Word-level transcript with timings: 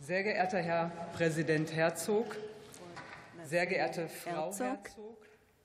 Sehr 0.00 0.22
geehrter 0.22 0.58
Herr 0.58 0.90
Präsident 1.12 1.74
Herzog, 1.74 2.36
sehr 3.44 3.66
geehrte 3.66 4.08
Frau 4.08 4.50
Herzog, 4.50 4.78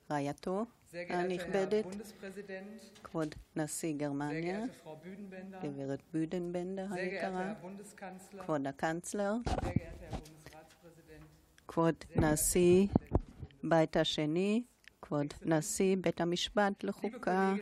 Rajato, 0.09 0.67
הנכבדת, 1.09 1.85
כבוד 3.03 3.35
נשיא 3.55 3.93
גרמניה, 3.97 4.59
גברת 5.63 5.99
יודנבנדר 6.13 6.87
היקרה, 6.91 7.53
כבוד 8.39 8.67
הקנצלר, 8.67 9.33
כבוד 11.67 11.95
נשיא 12.15 12.87
בית 13.63 13.97
השני, 13.97 14.63
כבוד 15.01 15.33
נשיא 15.45 15.97
בית 16.01 16.21
המשפט 16.21 16.83
לחוקה, 16.83 17.53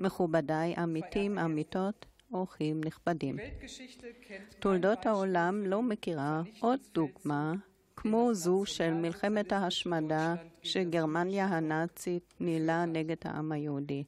מכובדיי, 0.00 0.74
עמיתים, 0.74 1.38
עמיתות, 1.38 2.06
אורחים 2.32 2.80
נכבדים. 2.84 3.36
תולדות 4.58 5.06
העולם 5.06 5.66
לא 5.66 5.82
מכירה 5.82 6.42
עוד 6.60 6.80
דוגמה 6.94 7.52
כמו 7.96 8.34
זו 8.34 8.62
של 8.66 8.94
מלחמת 8.94 9.52
ההשמדה 9.52 10.34
שגרמניה 10.62 11.46
הנאצית 11.46 12.34
ניהלה 12.40 12.84
נגד 12.84 13.16
העם 13.24 13.52
היהודי. 13.52 14.04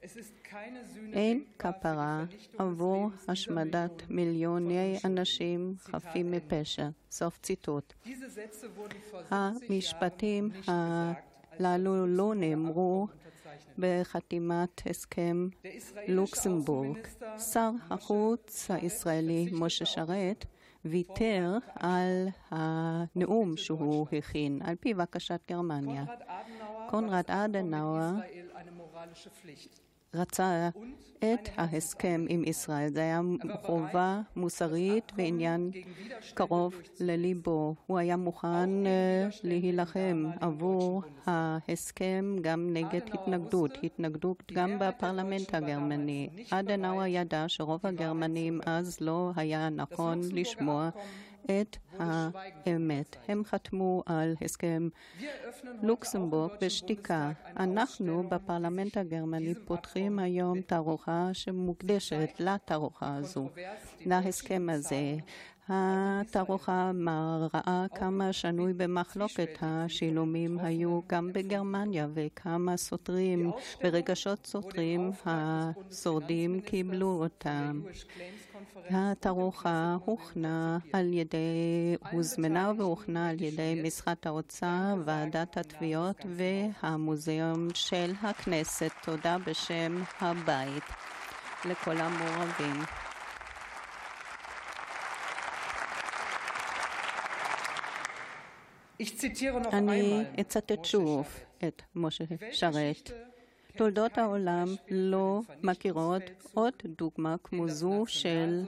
אין 1.13 1.45
כפרה 1.59 2.25
עבור 2.59 3.11
השמדת 3.29 4.03
מיליוני. 4.09 4.99
אנשים 5.05 5.75
חפים 5.79 6.31
מפשע. 6.31 6.89
סוף 7.11 7.39
ציטוט. 7.43 7.93
Diese 8.05 8.09
Sätze 8.09 8.67
wurden 8.79 9.13
vor 9.13 9.23
70 9.29 9.31
Jahren 9.31 9.73
המשפטים 9.73 10.51
הללו 11.59 12.07
לא 12.07 12.35
נאמרו. 12.35 13.07
בחתימת 13.79 14.83
הסכם 14.91 15.49
לוקסמבורג. 16.09 16.99
שר 17.53 17.71
החוץ 17.91 18.71
הישראלי 18.71 19.49
משה 19.53 19.85
שרת 19.85 20.45
ויתר 20.85 21.59
על 21.75 22.29
הנאום 22.51 23.57
שהוא 23.57 24.07
הכין, 24.19 24.59
על 24.65 24.75
פי 24.81 24.95
בקשת 24.95 25.41
גרמניה. 25.51 26.05
קונרד 26.91 27.25
אדנאואר 27.31 28.13
רצה 30.15 30.69
את 31.19 31.49
ההסכם 31.57 32.27
עם 32.29 32.45
ישראל. 32.45 32.89
זה 32.89 33.01
היה 33.01 33.21
חובה 33.63 34.21
מוסרית 34.37 35.13
ועניין 35.17 35.71
קרוב 36.35 36.75
לליבו. 37.01 37.75
הוא 37.87 37.99
היה 37.99 38.17
מוכן 38.17 38.87
אה, 38.87 39.29
להילחם 39.43 40.31
עבור 40.41 41.03
ההסכם 41.27 42.37
גם 42.41 42.69
נגד 42.73 43.01
התנגדות, 43.15 43.71
התנגדות 43.83 44.53
גם 44.53 44.79
בפרלמנט 44.81 45.55
הגרמני. 45.55 46.29
אדנאואר 46.51 47.07
ידע 47.07 47.45
שרוב 47.49 47.81
הגרמנים 47.85 48.61
אז 48.67 49.01
לא 49.01 49.31
היה 49.37 49.69
נכון 49.69 50.21
לשמוע 50.33 50.91
את 51.45 51.77
האמת. 51.99 53.17
הם 53.29 53.45
חתמו 53.45 54.03
על 54.07 54.35
הסכם 54.45 54.89
לוקסמבורג 55.83 56.51
בשתיקה. 56.61 57.31
אנחנו 57.57 58.29
בפרלמנט 58.29 58.97
הגרמני 58.97 59.55
פותחים 59.55 60.19
היום. 60.19 60.61
תערוכה 60.61 61.29
שמוקדשת 61.33 62.31
לתערוכה 62.39 63.17
הזו, 63.17 63.49
להסכם 64.07 64.69
הזה. 64.73 65.17
התערוכה 65.69 66.91
מראה 66.95 67.87
כמה 67.95 68.33
שנוי 68.33 68.73
במחלוקת 68.73 69.59
השילומים 69.61 70.59
היו 70.59 71.01
גם 71.09 71.33
בגרמניה 71.33 72.09
וכמה 72.15 72.77
סותרים 72.77 73.51
ורגשות 73.85 74.47
סותרים 74.47 75.11
השורדים 75.27 76.61
קיבלו 76.61 77.19
אותם. 77.23 77.81
התערוכה 78.91 79.97
הוכנה 80.05 80.79
על 80.93 81.13
ידי, 81.13 81.97
הוזמנה 82.13 82.73
והוכנה 82.79 83.29
על 83.29 83.43
ידי 83.43 83.81
משרד 83.85 84.17
האוצר, 84.25 84.95
ועדת 85.05 85.57
התביעות 85.57 86.27
והמוזיאון 86.37 87.69
של 87.75 88.13
הכנסת. 88.23 88.91
תודה 89.03 89.37
בשם 89.47 90.03
הבית 90.21 90.85
לכל 91.65 91.97
המעורבים. 91.97 92.83
אני 99.73 100.25
einmal 100.25 100.41
אצטט 100.41 100.73
Moshe 100.73 100.85
שוב 100.85 101.27
Sharett. 101.27 101.69
את 101.69 101.83
משה 101.95 102.25
Die 102.25 102.55
שרת. 102.55 102.73
Weltgeschichte 102.73 103.11
kennt 103.11 103.79
תולדות 103.79 104.13
kein 104.13 104.21
העולם 104.21 104.65
Beispiel 104.65 104.89
für 104.89 104.95
לא 104.95 105.41
den 105.49 105.67
מכירות 105.67 106.23
Vernichtungsfeldzug, 106.23 106.51
עוד 106.55 106.75
דוגמה 106.85 107.35
den 107.35 107.49
כמו 107.49 107.65
das 107.67 107.71
זו 107.71 108.05
של 108.07 108.65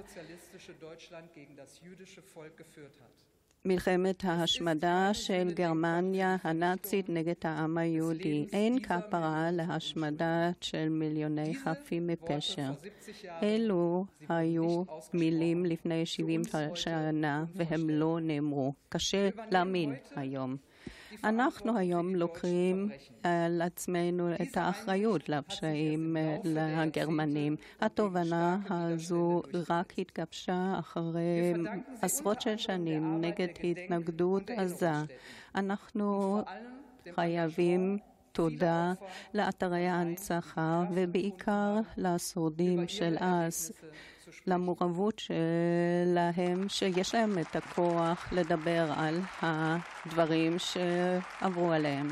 מלחמת 3.67 4.25
ההשמדה 4.25 5.11
של 5.13 5.51
גרמניה 5.55 6.37
הנאצית 6.43 7.09
נגד 7.09 7.35
העם 7.45 7.79
היהודי. 7.79 8.47
אין 8.53 8.79
כפרה 8.81 9.51
להשמדה 9.51 10.51
של 10.61 10.89
מיליוני 10.89 11.55
חפים 11.55 12.07
מפשע. 12.07 12.71
אלו 13.43 14.05
היו 14.29 14.83
מילים 15.15 15.65
לפני 15.65 16.07
70 16.07 16.43
שנה 16.75 17.45
והם 17.55 17.91
לא 17.91 18.19
נאמרו. 18.23 18.73
קשה 18.89 19.29
להאמין 19.51 19.95
היום. 20.17 20.57
אנחנו 21.25 21.79
היום 21.79 22.15
לוקחים 22.15 22.89
על 23.23 23.63
עצמנו 23.63 24.35
את 24.35 24.57
האחריות 24.57 25.29
לפשעים 25.29 26.17
אה, 26.17 26.37
לגרמנים. 26.45 27.57
התובנה 27.81 28.59
הזו 28.71 29.43
רק 29.71 29.93
התגבשה 29.99 30.75
אחרי 30.79 31.53
עשרות 32.03 32.41
של 32.41 32.57
שנים 32.57 33.21
נגד 33.21 33.49
התנגדות 33.65 34.51
עזה. 34.51 34.93
אנחנו 35.55 36.43
חייבים 37.15 37.99
תודה 38.33 38.93
לאתרי 39.35 39.87
ההנצחה 39.87 40.85
ובעיקר 40.95 41.81
לשורדים 41.97 42.89
של 42.89 43.17
אז, 43.21 43.73
למעורבות 44.47 45.19
שלהם, 45.19 46.69
שיש 46.69 47.15
להם 47.15 47.39
את 47.39 47.57
הכוח 47.57 48.33
לדבר 48.33 48.93
על 48.97 49.21
הדברים 49.43 50.57
שעברו 50.59 51.73
עליהם. 51.73 52.09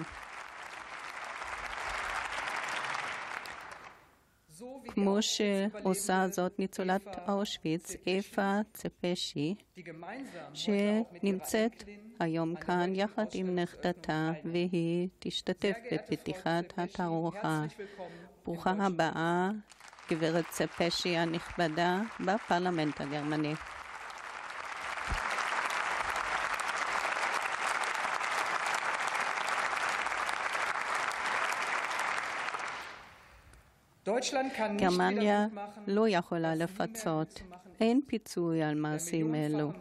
כמו 4.89 5.23
שעושה 5.23 6.29
זאת 6.31 6.59
ניצולת 6.59 7.03
אושוויץ, 7.29 7.97
איפה 8.07 8.61
צפשי, 8.73 9.55
שנמצאת 10.55 11.85
היום 12.21 12.57
כאן 12.57 12.95
יחד 12.95 13.25
עם 13.35 13.59
נכדתה, 13.59 14.33
והיא 14.45 15.09
תשתתף 15.19 15.77
בפתיחת 15.93 16.73
התערוכה. 16.77 17.65
ברוכה 18.45 18.71
הבאה, 18.71 19.51
גברת 20.11 20.45
צפשי 20.49 21.17
הנכבדה, 21.17 22.01
בפרלמנט 22.21 23.01
הגרמני. 23.01 23.55
גרמניה 34.77 35.47
לא 35.87 36.09
יכולה 36.09 36.55
לפצות. 36.55 37.43
אין 37.81 38.01
פיצוי 38.07 38.63
על 38.63 38.75
מעשים 38.75 39.35
אלו, 39.35 39.73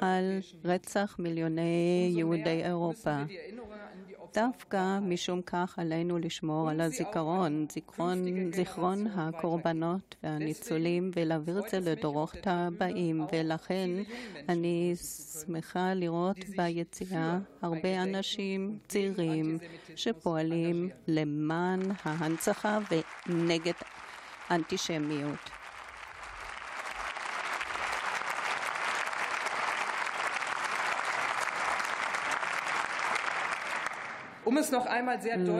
על 0.00 0.38
רצח 0.64 1.16
מיליוני 1.18 2.12
יהודי 2.16 2.64
אירופה. 2.64 3.22
דווקא 4.36 4.98
משום 5.02 5.42
כך 5.42 5.78
עלינו 5.78 6.18
לשמור 6.18 6.70
על 6.70 6.80
הזיכרון, 6.80 7.66
זיכרון, 7.72 8.52
זיכרון 8.52 9.06
הקורבנות 9.06 10.16
והניצולים 10.22 11.10
ולהעביר 11.16 11.58
את 11.58 11.70
זה 11.70 11.80
לדורות 11.80 12.46
הבאים. 12.46 13.26
ולכן 13.32 13.90
אני 14.48 14.94
שמחה 15.40 15.94
לראות 15.94 16.36
ביציאה 16.56 17.38
הרבה 17.62 18.02
אנשים 18.02 18.78
צעירים 18.88 19.58
שפועלים 19.96 20.90
למען 21.08 21.80
ההנצחה 22.04 22.78
ונגד 23.26 23.72
אנטישמיות. 24.50 25.55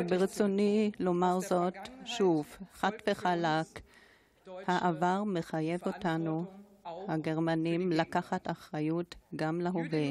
ברצוני 0.08 0.90
לומר 1.00 1.40
זאת 1.40 1.74
שוב, 2.04 2.56
חד 2.72 2.90
וחלק, 3.06 3.80
העבר 4.66 5.24
מחייב 5.24 5.80
אותנו, 5.86 6.44
הגרמנים, 7.08 7.92
לקחת 7.92 8.50
אחריות 8.50 9.14
גם 9.36 9.60
להווה. 9.60 10.10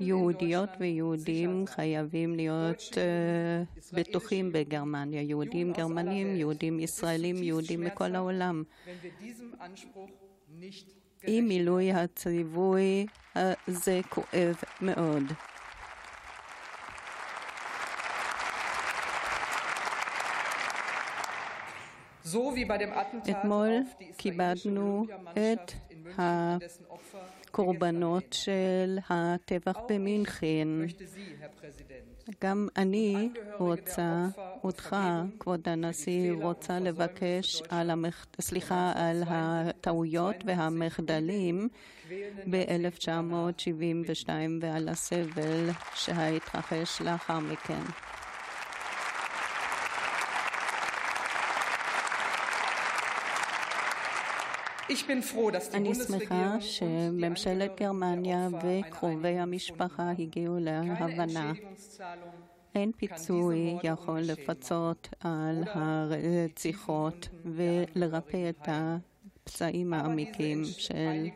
יהודיות 0.00 0.68
ויהודים 0.80 1.64
חייבים 1.66 2.34
להיות 2.34 2.80
uh, 2.80 3.96
בטוחים 3.96 4.52
בגרמניה, 4.52 5.22
יהודים 5.22 5.72
גרמנים, 5.72 6.36
יהודים 6.36 6.80
ישראלים, 6.80 7.42
יהודים 7.42 7.80
מכל 7.80 8.14
העולם. 8.14 8.62
אי 11.24 11.40
מילוי 11.40 11.92
הציווי 11.92 13.06
הזה 13.34 14.00
כואב 14.08 14.56
מאוד. 14.80 15.22
אתמול 23.30 23.70
כיבדנו 24.18 25.06
את 25.32 25.72
הקורבנות 27.48 28.32
של 28.32 28.98
הטבח 29.08 29.78
במינכן. 29.88 30.68
גם 32.42 32.68
אני 32.76 33.28
רוצה 33.58 34.26
אותך, 34.64 34.96
כבוד 35.40 35.68
הנשיא, 35.68 36.32
רוצה 36.32 36.78
לבקש 36.78 37.62
על 37.68 37.90
המח... 37.90 38.26
סליחה 38.40 38.92
על 38.96 39.22
הטעויות 39.26 40.36
והמחדלים 40.44 41.68
ב-1972 42.50 44.28
ועל 44.60 44.88
הסבל 44.88 45.70
שהתרחש 45.94 47.00
לאחר 47.00 47.38
מכן. 47.38 47.82
אני 55.74 55.94
שמחה 55.94 56.60
שממשלת 56.60 57.80
גרמניה 57.80 58.48
וקרובי 58.62 59.38
המשפחה 59.38 60.10
הגיעו 60.18 60.58
להבנה. 60.58 61.52
אין 62.74 62.92
פיצוי 62.96 63.76
יכול 63.82 64.20
לפצות 64.20 65.08
על 65.20 65.64
הרציחות 65.66 67.28
ולרפא 67.44 68.50
את 68.50 68.68
הפצעים 68.68 69.94
העמיקים 69.94 70.64
של 70.64 71.26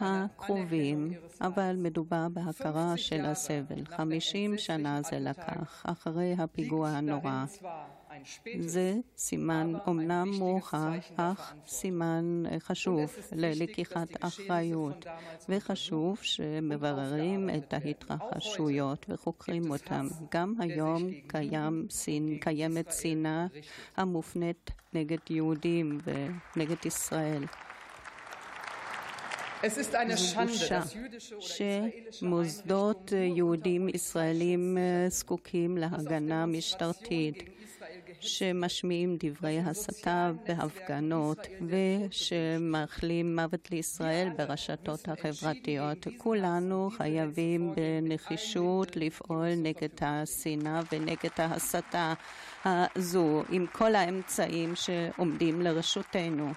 הקרובים, 0.00 1.12
אבל 1.40 1.76
מדובר 1.78 2.26
בהכרה 2.32 2.96
של 2.96 3.24
הסבל. 3.24 3.84
50 3.86 4.58
שנה 4.58 5.02
זה 5.02 5.18
לקח, 5.18 5.82
אחרי 5.84 6.34
הפיגוע 6.38 6.88
הנורא. 6.88 7.44
זה 8.58 8.94
סימן 9.16 9.72
אומנם 9.86 10.30
מאוחר, 10.38 10.90
אך 11.16 11.54
סימן 11.66 12.42
חשוב 12.58 13.16
ללקיחת 13.32 14.08
אחריות, 14.20 15.06
וחשוב 15.48 16.18
שמבררים 16.22 17.50
את 17.50 17.72
ההתרחשויות 17.72 19.06
וחוקרים 19.08 19.70
אותם. 19.70 20.08
גם 20.34 20.54
היום 20.58 21.10
קיים, 21.26 21.86
קיימת 22.40 22.92
שנאה 22.92 23.46
המופנית 23.96 24.70
נגד 24.92 25.18
יהודים 25.30 25.98
ונגד 26.04 26.86
ישראל. 26.86 27.44
זו 29.66 29.80
בושה 31.34 31.80
שמוסדות 32.10 33.12
יהודים 33.36 33.88
ישראלים 33.88 34.78
זקוקים 35.08 35.78
להגנה 35.78 36.46
משטרתית. 36.46 37.42
שמשמיעים 38.24 39.16
דברי 39.20 39.58
הסתה 39.60 40.30
בהפגנות 40.46 41.38
ושמאחלים 41.68 43.36
מוות 43.36 43.70
לישראל 43.70 44.28
ברשתות 44.36 45.08
החברתיות. 45.08 46.06
כולנו 46.18 46.90
חייבים 46.96 47.74
בנחישות 47.76 48.96
לפעול 48.96 49.54
נגד 49.56 49.88
השנאה 50.00 50.80
ונגד 50.92 51.30
ההסתה 51.36 52.14
הזו 52.64 53.42
עם 53.50 53.66
כל 53.72 53.94
האמצעים 53.94 54.74
שעומדים 54.74 55.62
לרשותנו. 55.62 56.52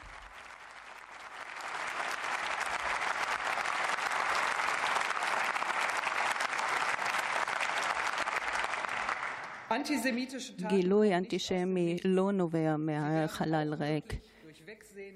גילוי 10.70 11.16
אנטישמי 11.16 11.98
לא 12.06 12.32
נובע 12.32 12.78
מהחלל 12.78 13.74
ריק. 13.74 14.14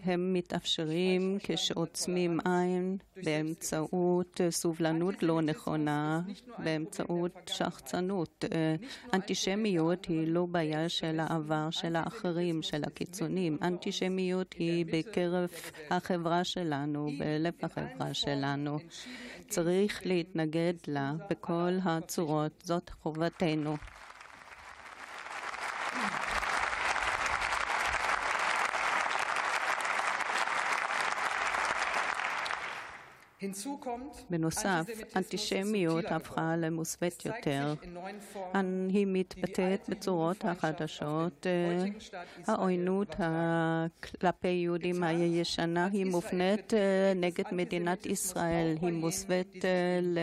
הם 0.04 0.34
מתאפשרים 0.34 1.38
כשעוצמים 1.44 2.40
עין 2.46 2.98
באמצעות 3.24 4.42
סובלנות 4.50 5.24
לא 5.24 5.42
נכונה, 5.42 6.22
באמצעות 6.58 7.32
שחצנות. 7.48 8.46
אנטישמיות 9.14 10.06
היא 10.06 10.28
לא 10.28 10.46
בעיה 10.46 10.90
של 10.90 11.20
העבר 11.20 11.70
של 11.70 11.96
האחרים, 11.96 12.62
של 12.62 12.84
הקיצונים. 12.84 13.58
אנטישמיות 13.62 14.54
היא 14.54 14.86
בקרב 14.92 15.50
החברה 15.90 16.44
שלנו, 16.44 17.10
בלב 17.20 17.54
החברה 17.64 18.14
שלנו. 18.14 18.80
צריך 19.50 20.02
להתנגד 20.06 20.74
לה 20.88 21.14
בכל 21.30 21.78
הצורות, 21.84 22.64
זאת 22.64 22.90
חובתנו. 22.90 23.76
בנוסף, 34.30 34.86
אנטישמיות 35.16 36.06
הפכה 36.06 36.56
למוסווית 36.58 37.26
יותר. 37.26 37.74
היא 38.90 39.08
מתבטאת 39.10 39.90
בצורות 39.90 40.46
החדשות. 40.46 41.46
העוינות 42.48 43.16
כלפי 44.22 44.48
יהודים 44.48 45.04
הישנה 45.04 45.86
היא 45.86 46.06
מופנית 46.06 46.74
נגד 47.16 47.44
מדינת 47.52 48.06
ישראל. 48.06 48.78
היא 48.82 48.94
מוסווית 48.94 49.66
ל... 50.02 50.20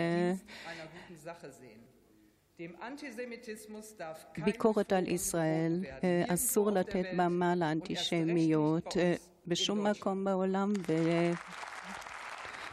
ביקורת 4.45 4.93
על 4.93 5.09
ישראל, 5.09 5.85
אסור 6.29 6.71
לתת 6.71 7.05
במה 7.17 7.55
לאנטישמיות 7.55 8.97
בשום 9.47 9.87
מקום 9.87 10.25
בעולם 10.25 10.73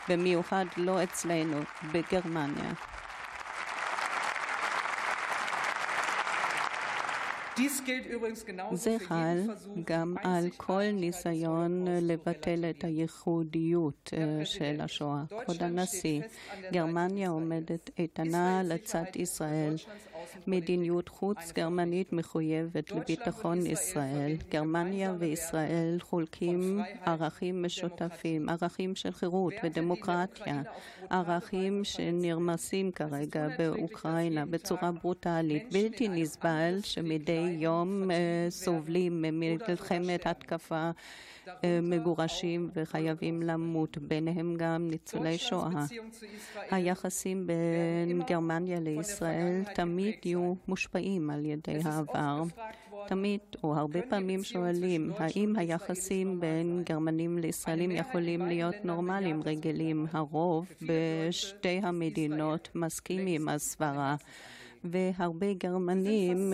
במיוחד 0.09 0.65
לא 0.77 1.03
אצלנו, 1.03 1.57
בגרמניה. 1.93 2.71
זה 8.74 8.95
חל 9.07 9.38
גם 9.85 10.15
על 10.24 10.50
כל 10.57 10.83
ניסיון 10.93 11.85
לבטל 12.01 12.65
את 12.69 12.83
הייחודיות 12.83 14.13
של 14.43 14.81
השואה. 14.81 15.24
כבוד 15.45 15.63
הנשיא, 15.63 16.21
גרמניה 16.71 17.29
עומדת 17.29 17.89
איתנה 18.00 18.62
לצד 18.63 19.03
ישראל. 19.15 19.75
מדיניות 20.48 21.10
חוץ 21.10 21.51
גרמנית 21.55 22.13
מחויבת 22.13 22.91
לביטחון 22.91 23.65
ישראל. 23.65 24.36
גרמניה 24.50 25.13
וישראל 25.20 25.98
חולקים 26.01 26.82
ערכים 27.05 27.63
משותפים, 27.63 28.50
ערכים 28.50 28.96
של 28.96 29.12
חירות 29.12 29.53
ודמוקרטיה, 29.63 30.62
ערכים 31.10 31.84
שנרמסים 31.84 32.91
כרגע 32.91 33.48
באוקראינה 33.58 34.46
בצורה 34.46 34.91
ברוטלית. 34.91 35.74
בלתי 35.74 36.08
נסבל 36.08 36.79
שמדי 36.84 37.58
יום 37.60 38.10
סובלים 38.50 39.22
ממלחמת 39.22 40.27
התקפה 40.27 40.91
מגורשים 41.81 42.69
וחייבים 42.75 43.43
למות, 43.43 43.97
ביניהם 43.97 44.55
גם 44.57 44.87
ניצולי 44.89 45.37
שואה. 45.37 45.85
היחסים 46.71 47.47
בין 47.47 48.21
גרמניה 48.29 48.79
לישראל 48.79 49.63
תמיד 49.75 50.15
יהיו 50.25 50.53
מושפעים 50.67 51.29
על 51.29 51.45
ידי 51.45 51.79
העבר. 51.83 52.43
תמיד 53.07 53.39
או 53.63 53.75
הרבה 53.75 54.01
פעמים 54.01 54.43
שואלים 54.43 55.11
האם 55.17 55.55
היחסים 55.55 56.39
בין 56.39 56.83
גרמנים 56.85 57.37
לישראלים 57.37 57.91
יכולים 57.91 58.45
להיות 58.45 58.75
נורמליים, 58.83 59.41
רגילים. 59.43 60.05
הרוב 60.11 60.71
בשתי 60.81 61.79
המדינות 61.83 62.69
מסכים 62.75 63.27
עם 63.27 63.49
הסברה. 63.49 64.15
והרבה 64.83 65.53
גרמנים 65.53 66.53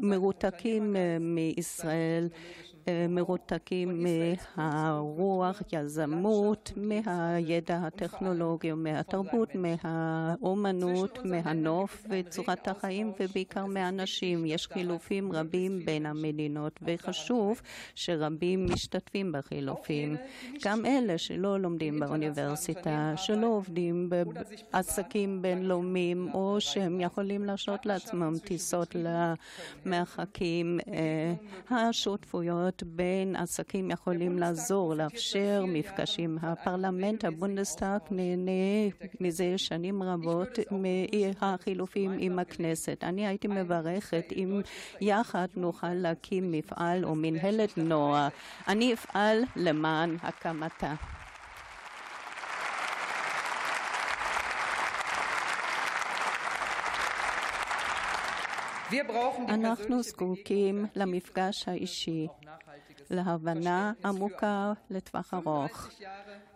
מרותקים 0.00 0.96
מישראל 1.20 2.28
מרותקים 3.08 4.04
מהרוח, 4.56 5.62
יזמות, 5.72 6.72
מהידע 6.76 7.76
הטכנולוגי, 7.76 8.72
מהתרבות, 8.72 9.48
מהאומנות, 9.54 11.18
מהנוף 11.24 12.06
וצורת 12.10 12.68
החיים 12.68 13.12
ובעיקר 13.20 13.66
מהאנשים. 13.66 14.46
יש 14.46 14.66
חילופים 14.66 15.32
רבים 15.32 15.84
בין 15.84 16.06
המדינות 16.06 16.80
וחשוב 16.82 17.60
שרבים 17.94 18.66
משתתפים 18.72 19.32
בחילופים. 19.32 20.16
גם 20.64 20.86
אלה 20.86 21.18
שלא 21.18 21.60
לומדים 21.60 22.00
באוניברסיטה, 22.00 23.12
שלא 23.16 23.46
עובדים 23.46 24.10
בעסקים 24.72 25.42
בינלאומיים 25.42 26.28
או 26.34 26.56
שהם 26.60 27.00
יכולים 27.00 27.44
להרשות 27.44 27.86
לעצמם 27.86 28.32
טיסות 28.44 28.96
למרחקים. 29.86 30.78
השותפויות 31.70 32.71
התקשורת 32.72 32.96
בין 32.96 33.36
עסקים 33.36 33.90
יכולים 33.90 34.38
לעזור, 34.38 34.94
לאפשר 34.94 35.64
מפגשים. 35.68 36.38
הפרלמנט, 36.42 37.24
הבונדסטאג, 37.24 38.00
נהנה 38.10 38.90
מזה 39.20 39.58
שנים 39.58 40.02
רבות 40.02 40.58
מהחילופים 40.70 42.12
עם 42.18 42.38
הכנסת. 42.38 43.04
אני 43.04 43.26
הייתי 43.26 43.48
מברכת 43.48 44.24
אם 44.36 44.60
יחד 45.00 45.46
נוכל 45.56 45.94
להקים 45.94 46.52
מפעל 46.52 47.04
או 47.04 47.14
מנהלת 47.14 47.78
נוער. 47.78 48.28
אני 48.68 48.92
אפעל 48.92 49.42
למען 49.56 50.16
הקמתה. 50.22 50.94
אנחנו 59.48 60.02
זקוקים 60.02 60.86
למפגש 60.96 61.68
האישי, 61.68 62.26
להבנה 63.12 63.92
עמוקה 64.04 64.72
לטווח 64.90 65.34
ארוך. 65.34 65.88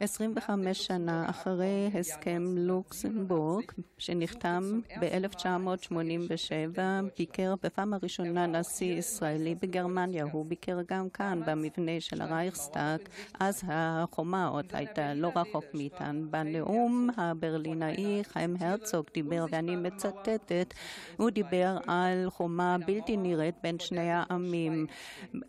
25 0.01 0.87
שנה 0.87 1.31
אחרי 1.31 1.91
הסכם 1.99 2.43
לוקסמבורג, 2.57 3.65
שנחתם 3.99 4.81
ב-1987, 5.01 6.79
ביקר 7.19 7.55
בפעם 7.63 7.95
הראשונה 7.95 8.47
נשיא 8.47 8.95
ישראלי 8.99 9.55
בגרמניה. 9.55 10.25
הוא 10.33 10.47
ביקר 10.47 10.79
גם 10.89 11.09
כאן, 11.09 11.41
במבנה 11.47 12.01
של 12.01 12.23
הרייכסטאג. 12.23 13.01
אז 13.41 13.63
החומה 13.69 14.47
עוד 14.47 14.67
הייתה 14.73 15.15
לא 15.15 15.31
רחוק 15.37 15.65
מאיתנו. 15.75 16.27
בנאום 16.31 17.11
הברלינאי 17.17 18.23
חיים 18.25 18.57
הרצוג 18.61 19.07
דיבר, 19.15 19.47
ואני 19.51 19.77
מצטטת, 19.77 20.75
הוא 21.17 21.31
דיבר 21.31 21.79
על 21.87 22.31
חומה 22.31 22.77
בלתי 22.87 23.17
נראית 23.17 23.55
בין 23.63 23.79
שני 23.79 24.11
העמים. 24.11 24.87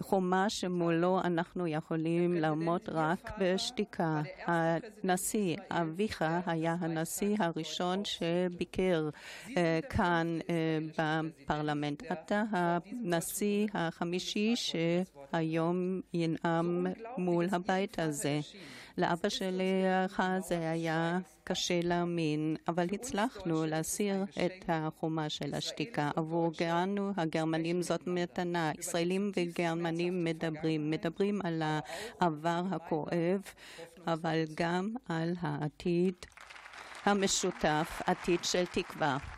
חומה 0.01 0.49
שמולו 0.97 1.21
אנחנו 1.23 1.67
יכולים 1.67 2.33
לעמוד 2.33 2.81
רק 2.87 3.31
בשתיקה. 3.39 4.21
הנשיא 4.45 5.57
אביך 5.69 6.25
היה 6.45 6.75
הנשיא 6.79 7.35
הראשון 7.39 8.05
שביקר 8.05 9.09
כאן 9.89 10.39
בפרלמנט. 10.97 12.03
אתה 12.11 12.43
הנשיא 12.51 13.67
החמישי 13.73 14.53
שהיום 14.55 16.01
ינאם 16.13 16.85
מול 17.17 17.45
הבית 17.51 17.99
הזה. 17.99 18.39
לאבא 18.97 19.29
שלך 19.29 20.23
זה 20.39 20.69
היה 20.71 21.19
קשה 21.47 21.79
להאמין, 21.83 22.55
אבל 22.67 22.85
הצלחנו 22.93 23.65
להסיר 23.65 24.23
את 24.45 24.65
החומה 24.67 25.29
של 25.29 25.53
השתיקה. 25.53 26.11
עבורנו 26.15 27.11
הגרמנים 27.17 27.81
זאת 27.81 28.07
מתנה. 28.07 28.71
ישראלים 28.79 29.31
וגרמנים 29.35 30.23
מדברים, 30.23 30.91
מדברים 30.91 31.41
על 31.43 31.63
העבר 32.21 32.61
הכואב, 32.71 33.41
אבל 34.07 34.43
גם 34.55 34.89
על 35.09 35.33
העתיד 35.41 36.15
המשותף, 37.05 38.01
עתיד 38.05 38.43
של 38.43 38.65
תקווה. 38.65 39.36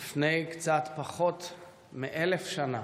לפני 0.00 0.46
קצת 0.50 0.88
פחות 0.96 1.52
מאלף 1.92 2.46
שנה 2.46 2.82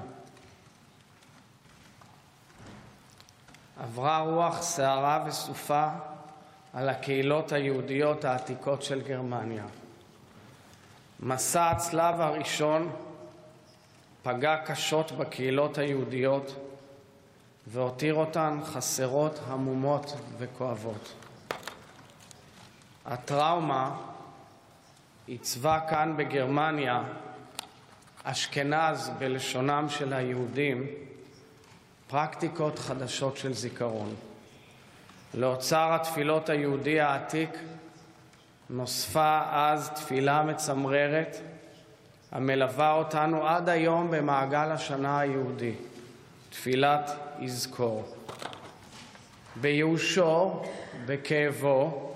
עברה 3.83 4.19
רוח 4.19 4.63
סערה 4.63 5.25
וסופה 5.27 5.89
על 6.73 6.89
הקהילות 6.89 7.53
היהודיות 7.53 8.25
העתיקות 8.25 8.83
של 8.83 9.01
גרמניה. 9.01 9.65
מסע 11.21 11.71
הצלב 11.71 12.21
הראשון 12.21 12.93
פגע 14.23 14.57
קשות 14.67 15.13
בקהילות 15.13 15.79
היהודיות 15.79 16.55
והותיר 17.67 18.15
אותן 18.15 18.61
חסרות, 18.65 19.41
המומות 19.47 20.13
וכואבות. 20.39 21.13
הטראומה 23.07 23.97
עיצבה 25.26 25.80
כאן 25.90 26.14
בגרמניה, 26.16 27.02
אשכנז 28.25 29.11
בלשונם 29.18 29.87
של 29.88 30.12
היהודים, 30.12 30.87
פרקטיקות 32.09 32.78
חדשות 32.78 33.37
של 33.37 33.52
זיכרון. 33.54 34.14
לאוצר 35.35 35.95
התפילות 35.95 36.49
היהודי 36.49 37.00
העתיק 37.00 37.50
נוספה 38.71 39.42
אז 39.50 39.90
תפילה 39.90 40.42
מצמררת 40.42 41.37
המלווה 42.33 42.92
אותנו 42.92 43.47
עד 43.47 43.68
היום 43.68 44.11
במעגל 44.11 44.71
השנה 44.73 45.21
היהודי, 45.21 45.75
תפילת 46.50 47.11
יזכור. 47.40 48.14
בייאושו, 49.61 50.62
בכאבו, 51.06 52.12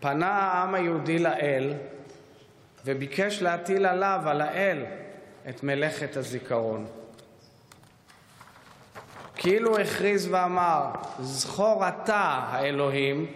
פנה 0.00 0.28
העם 0.28 0.74
היהודי 0.74 1.18
לאל 1.18 1.72
וביקש 2.84 3.42
להטיל 3.42 3.86
עליו, 3.86 4.20
על 4.26 4.40
האל, 4.40 4.84
את 5.48 5.62
מלאכת 5.62 6.16
הזיכרון. 6.16 6.86
כאילו 9.36 9.78
הכריז 9.78 10.28
ואמר, 10.30 10.90
זכור 11.20 11.88
אתה, 11.88 12.40
האלוהים, 12.50 13.26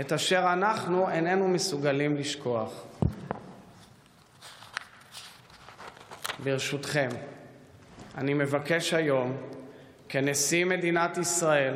את 0.00 0.12
אשר 0.12 0.52
אנחנו 0.52 1.10
איננו 1.10 1.48
מסוגלים 1.48 2.16
לשכוח. 2.16 2.72
ברשותכם, 6.44 7.08
אני 8.18 8.34
מבקש 8.34 8.94
היום, 8.94 9.36
כנשיא 10.08 10.64
מדינת 10.64 11.18
ישראל, 11.18 11.74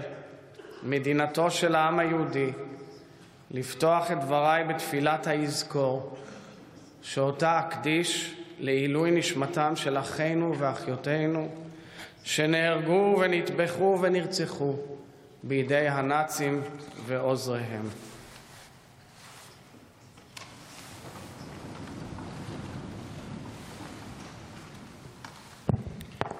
מדינתו 0.83 1.51
של 1.51 1.75
העם 1.75 1.99
היהודי, 1.99 2.53
לפתוח 3.51 4.11
את 4.11 4.21
דבריי 4.21 4.65
בתפילת 4.65 5.27
היזכור, 5.27 6.17
שאותה 7.03 7.61
אקדיש 7.61 8.35
לעילוי 8.59 9.11
נשמתם 9.11 9.77
של 9.77 9.99
אחינו 9.99 10.59
ואחיותינו 10.59 11.49
שנהרגו 12.25 13.17
ונטבחו 13.21 13.99
ונרצחו 14.01 14.77
בידי 15.43 15.89
הנאצים 15.89 16.63
ועוזריהם. 17.07 17.89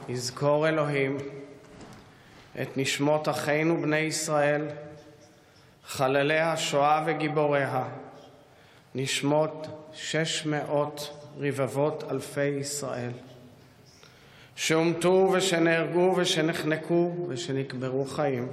יזכור 0.09 0.69
אלוהים 0.69 1.17
את 2.63 2.77
נשמות 2.77 3.29
אחינו 3.29 3.83
בני 3.83 3.99
ישראל, 3.99 4.67
חללי 5.87 6.41
השואה 6.41 7.03
וגיבוריה, 7.07 7.85
נשמות 8.95 9.80
שש 9.93 10.47
מאות 10.47 11.27
רבבות 11.39 12.05
אלפי 12.11 12.45
ישראל, 12.45 13.11
שהומתו 14.57 15.31
ושנהרגו 15.33 16.15
ושנחנקו 16.17 17.27
ושנקברו 17.29 18.05
חיים, 18.05 18.49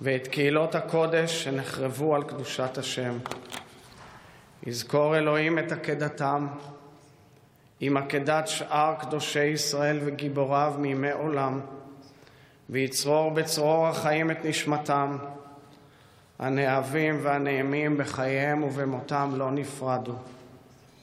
ואת 0.00 0.28
קהילות 0.28 0.74
הקודש 0.74 1.44
שנחרבו 1.44 2.14
על 2.14 2.22
קדושת 2.22 2.78
השם. 2.78 3.18
יזכור 4.66 5.18
אלוהים 5.18 5.58
את 5.58 5.72
עקדתם 5.72 6.46
עם 7.80 7.96
עקדת 7.96 8.48
שאר 8.48 8.94
קדושי 9.00 9.44
ישראל 9.44 10.00
וגיבוריו 10.04 10.74
מימי 10.78 11.10
עולם, 11.10 11.60
ויצרור 12.70 13.30
בצרור 13.30 13.86
החיים 13.86 14.30
את 14.30 14.44
נשמתם, 14.44 15.16
הנאהבים 16.38 17.18
והנעימים 17.22 17.98
בחייהם 17.98 18.62
ובמותם 18.62 19.30
לא 19.36 19.50
נפרדו, 19.50 20.14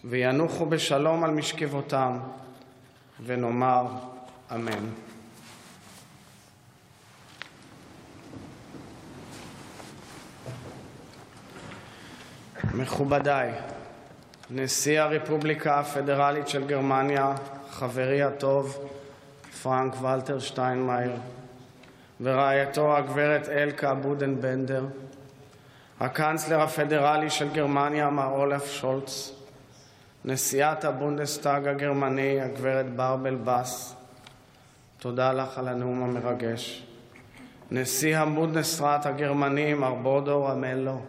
וינוחו 0.05 0.65
בשלום 0.65 1.23
על 1.23 1.31
משכבותם, 1.31 2.17
ונאמר 3.25 3.85
אמן. 4.55 4.89
מכובדיי, 12.73 13.51
נשיא 14.49 15.01
הרפובליקה 15.01 15.79
הפדרלית 15.79 16.47
של 16.47 16.67
גרמניה, 16.67 17.35
חברי 17.69 18.23
הטוב 18.23 18.77
פרנק 19.63 20.01
ולטר 20.01 20.39
שטיינמאייר, 20.39 21.11
ורעייתו 22.21 22.97
הגברת 22.97 23.49
אלקה 23.49 23.93
בודנבנדר, 23.93 24.85
הקנצלר 26.01 26.61
הפדרלי 26.61 27.29
של 27.29 27.49
גרמניה 27.53 28.09
מר 28.09 28.25
אולף 28.25 28.71
שולץ, 28.71 29.31
נשיאת 30.25 30.85
הבונדסטאג 30.85 31.67
הגרמני 31.67 32.41
הגברת 32.41 32.95
ברבל 32.95 33.35
בס, 33.43 33.95
תודה 34.99 35.33
לך 35.33 35.57
על 35.57 35.67
הנאום 35.67 36.03
המרגש. 36.03 36.85
נשיא 37.71 38.17
הבונדסראט 38.17 39.05
הגרמני 39.05 39.73
מר 39.73 39.93
בודו 39.93 40.45
רמלו, 40.45 41.01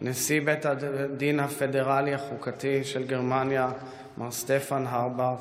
נשיא 0.00 0.40
בית 0.40 0.66
הדין 0.66 1.40
הפדרלי 1.40 2.14
החוקתי 2.14 2.84
של 2.84 3.06
גרמניה 3.06 3.68
מר 4.18 4.30
סטפן 4.30 4.84
הרבר, 4.86 5.36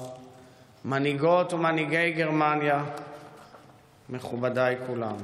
מנהיגות 0.85 1.53
ומנהיגי 1.53 2.11
גרמניה, 2.11 2.83
מכובדיי 4.09 4.75
כולם. 4.87 5.15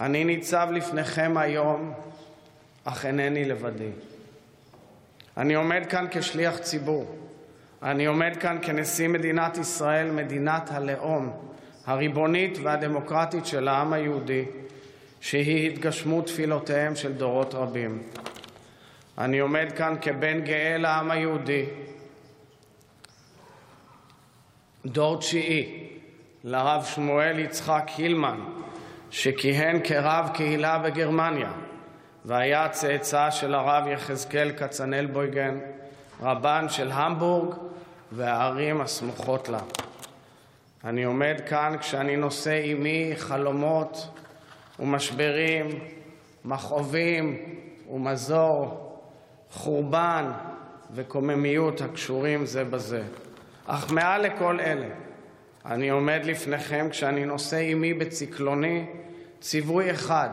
אני 0.00 0.24
ניצב 0.24 0.68
לפניכם 0.72 1.36
היום, 1.36 1.92
אך 2.84 3.06
אינני 3.06 3.44
לבדי. 3.44 3.90
אני 5.36 5.54
עומד 5.54 5.82
כאן 5.88 6.06
כשליח 6.10 6.58
ציבור. 6.58 7.16
אני 7.82 8.06
עומד 8.06 8.36
כאן 8.40 8.58
כנשיא 8.62 9.08
מדינת 9.08 9.58
ישראל, 9.58 10.10
מדינת 10.10 10.70
הלאום, 10.70 11.32
הריבונית 11.86 12.58
והדמוקרטית 12.62 13.46
של 13.46 13.68
העם 13.68 13.92
היהודי, 13.92 14.44
שהיא 15.20 15.70
התגשמות 15.70 16.26
תפילותיהם 16.26 16.96
של 16.96 17.12
דורות 17.12 17.54
רבים. 17.54 18.02
אני 19.18 19.38
עומד 19.38 19.72
כאן 19.76 19.94
כבן 20.00 20.40
גאה 20.40 20.76
לעם 20.78 21.10
היהודי, 21.10 21.64
דור 24.86 25.18
תשיעי 25.18 25.88
לרב 26.44 26.84
שמואל 26.84 27.38
יצחק 27.38 27.90
הילמן, 27.96 28.40
שכיהן 29.10 29.80
כרב 29.84 30.30
קהילה 30.34 30.78
בגרמניה, 30.78 31.52
והיה 32.24 32.68
צאצא 32.68 33.30
של 33.30 33.54
הרב 33.54 33.86
יחזקאל 33.86 34.52
כצנלבויגן, 34.52 35.58
רבן 36.20 36.68
של 36.68 36.90
המבורג 36.92 37.54
והערים 38.12 38.80
הסמוכות 38.80 39.48
לה. 39.48 39.60
אני 40.84 41.04
עומד 41.04 41.40
כאן 41.48 41.76
כשאני 41.80 42.16
נושא 42.16 42.50
עימי 42.50 43.12
חלומות 43.16 44.08
ומשברים, 44.78 45.66
מכאובים 46.44 47.36
ומזור, 47.90 48.86
חורבן 49.50 50.30
וקוממיות 50.94 51.80
הקשורים 51.80 52.46
זה 52.46 52.64
בזה. 52.64 53.02
אך 53.66 53.92
מעל 53.92 54.22
לכל 54.22 54.60
אלה, 54.60 54.88
אני 55.66 55.88
עומד 55.88 56.20
לפניכם 56.24 56.88
כשאני 56.90 57.24
נושא 57.24 57.56
עימי 57.56 57.94
בצקלוני 57.94 58.86
ציווי 59.40 59.90
אחד, 59.90 60.30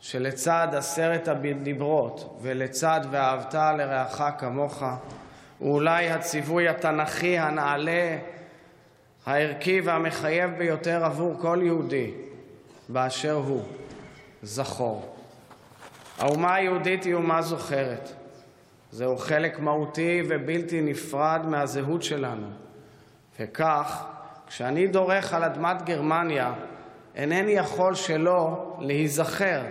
שלצד 0.00 0.68
עשרת 0.72 1.28
הדיברות 1.28 2.38
ולצד 2.42 3.00
ואהבת 3.10 3.54
לרעך 3.54 4.22
כמוך, 4.38 4.82
הוא 5.58 5.74
אולי 5.74 6.10
הציווי 6.10 6.68
התנ"כי 6.68 7.38
הנעלה, 7.38 8.18
הערכי 9.26 9.80
והמחייב 9.80 10.50
ביותר 10.58 11.04
עבור 11.04 11.34
כל 11.40 11.60
יהודי 11.62 12.10
באשר 12.88 13.34
הוא, 13.34 13.62
זכור. 14.42 15.16
האומה 16.18 16.54
היהודית 16.54 17.04
היא 17.04 17.14
אומה 17.14 17.42
זוכרת. 17.42 18.10
זהו 18.92 19.18
חלק 19.18 19.58
מהותי 19.58 20.22
ובלתי 20.28 20.80
נפרד 20.80 21.40
מהזהות 21.46 22.02
שלנו. 22.02 22.46
וכך, 23.40 24.04
כשאני 24.46 24.86
דורך 24.86 25.34
על 25.34 25.44
אדמת 25.44 25.82
גרמניה, 25.82 26.52
אינני 27.20 27.52
יכול 27.52 27.94
שלא 27.94 28.72
להיזכר 28.78 29.62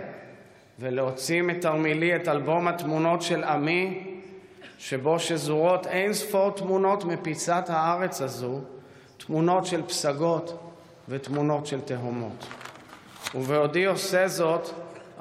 ולהוציא 0.78 1.42
מתרמילי 1.42 2.16
את 2.16 2.28
אלבום 2.28 2.68
התמונות 2.68 3.22
של 3.22 3.44
עמי, 3.44 4.16
שבו 4.78 5.18
שזורות 5.18 5.86
אין 5.86 6.12
ספור 6.12 6.50
תמונות 6.50 7.04
מפיסת 7.04 7.64
הארץ 7.68 8.22
הזו, 8.22 8.60
תמונות 9.16 9.66
של 9.66 9.82
פסגות 9.82 10.72
ותמונות 11.08 11.66
של 11.66 11.80
תהומות. 11.80 12.46
ובעודי 13.34 13.84
עושה 13.84 14.28
זאת, 14.28 14.68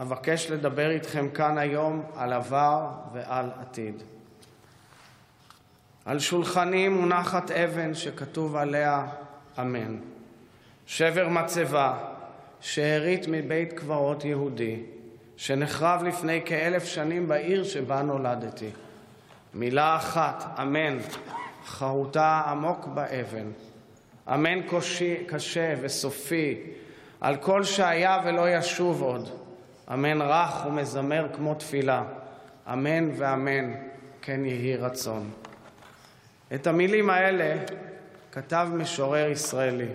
אבקש 0.02 0.52
לדבר 0.52 0.92
איתכם 0.92 1.30
כאן 1.30 1.58
היום 1.58 2.04
על 2.16 2.34
עבר 2.34 2.88
ועל 3.14 3.50
עתיד. 3.62 4.04
על 6.06 6.20
שולחני 6.20 6.88
מונחת 6.88 7.52
אבן 7.52 7.94
שכתוב 7.94 8.56
עליה 8.56 9.06
אמן. 9.60 9.98
שבר 10.86 11.28
מצבה, 11.28 12.09
שארית 12.62 13.26
מבית 13.28 13.74
קברות 13.74 14.26
יהודי, 14.26 14.80
שנחרב 15.38 16.04
לפני 16.04 16.42
כאלף 16.46 16.86
שנים 16.86 17.28
בעיר 17.28 17.64
שבה 17.64 18.02
נולדתי. 18.02 18.70
מילה 19.54 19.96
אחת, 19.96 20.60
אמן, 20.62 20.98
חרוטה 21.66 22.42
עמוק 22.48 22.86
באבן. 22.86 23.52
אמן 24.34 24.68
קושי, 24.68 25.16
קשה 25.28 25.74
וסופי 25.82 26.62
על 27.22 27.36
כל 27.36 27.64
שהיה 27.64 28.22
ולא 28.26 28.50
ישוב 28.50 29.02
עוד. 29.02 29.30
אמן 29.94 30.22
רך 30.22 30.66
ומזמר 30.68 31.28
כמו 31.36 31.56
תפילה. 31.56 32.04
אמן 32.74 33.10
ואמן, 33.18 33.74
כן 34.22 34.46
יהי 34.46 34.76
רצון. 34.76 35.32
את 36.56 36.68
המילים 36.68 37.10
האלה 37.10 37.56
כתב 38.32 38.70
משורר 38.74 39.30
ישראלי, 39.30 39.88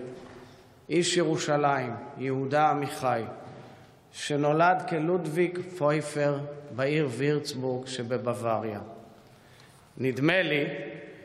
איש 0.89 1.17
ירושלים, 1.17 1.95
יהודה 2.17 2.69
עמיחי, 2.69 3.21
שנולד 4.11 4.83
כלודוויג 4.89 5.59
פויפר 5.77 6.37
בעיר 6.75 7.09
וירצבורג 7.11 7.87
שבבוואריה. 7.87 8.79
נדמה 9.97 10.41
לי 10.41 10.65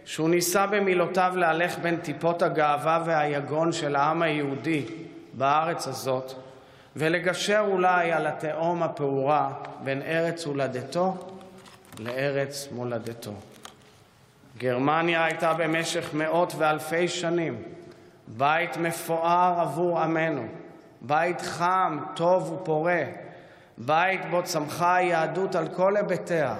שהוא 0.04 0.30
ניסה 0.30 0.66
במילותיו 0.66 1.32
להלך 1.36 1.78
בין 1.78 1.96
טיפות 1.96 2.42
הגאווה 2.42 3.02
והיגון 3.06 3.72
של 3.72 3.96
העם 3.96 4.22
היהודי 4.22 4.84
בארץ 5.32 5.88
הזאת 5.88 6.32
ולגשר 6.96 7.64
אולי 7.66 8.12
על 8.12 8.26
התהום 8.26 8.82
הפעורה 8.82 9.52
בין 9.84 10.02
ארץ 10.02 10.46
הולדתו 10.46 11.16
לארץ 11.98 12.68
מולדתו. 12.72 13.32
גרמניה 14.58 15.24
הייתה 15.24 15.54
במשך 15.54 16.14
מאות 16.14 16.52
ואלפי 16.58 17.08
שנים 17.08 17.62
בית 18.36 18.76
מפואר 18.76 19.60
עבור 19.60 20.00
עמנו, 20.00 20.46
בית 21.02 21.40
חם, 21.40 21.98
טוב 22.14 22.52
ופורה, 22.52 23.02
בית 23.78 24.20
בו 24.30 24.42
צמחה 24.42 24.94
היהדות 24.94 25.54
על 25.54 25.68
כל 25.68 25.96
היבטיה, 25.96 26.54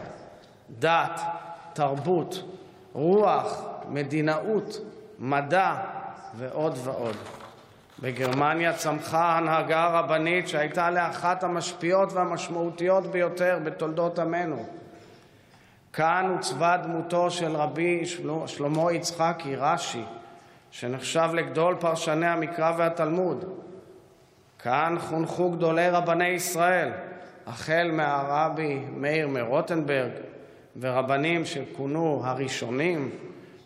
דת, 0.78 1.20
תרבות, 1.72 2.42
רוח, 2.92 3.62
מדינאות, 3.88 4.76
מדע 5.18 5.74
ועוד 6.34 6.78
ועוד. 6.84 7.16
בגרמניה 8.02 8.72
צמחה 8.72 9.24
ההנהגה 9.24 9.84
הרבנית 9.84 10.48
שהייתה 10.48 10.90
לאחת 10.90 11.44
המשפיעות 11.44 12.12
והמשמעותיות 12.12 13.06
ביותר 13.06 13.58
בתולדות 13.64 14.18
עמנו. 14.18 14.64
כאן 15.92 16.32
עוצבה 16.36 16.76
דמותו 16.76 17.30
של 17.30 17.56
רבי 17.56 18.02
שלמה 18.46 18.92
יצחקי, 18.92 19.56
רש"י, 19.56 20.02
שנחשב 20.70 21.28
לגדול 21.34 21.76
פרשני 21.80 22.26
המקרא 22.26 22.72
והתלמוד. 22.76 23.44
כאן 24.58 24.96
חונכו 25.00 25.50
גדולי 25.50 25.90
רבני 25.90 26.28
ישראל, 26.28 26.90
החל 27.46 27.90
מהרבי 27.92 28.78
מאיר 28.96 29.28
מרוטנברג 29.28 30.10
ורבנים 30.80 31.44
שכונו 31.44 32.22
הראשונים, 32.24 33.10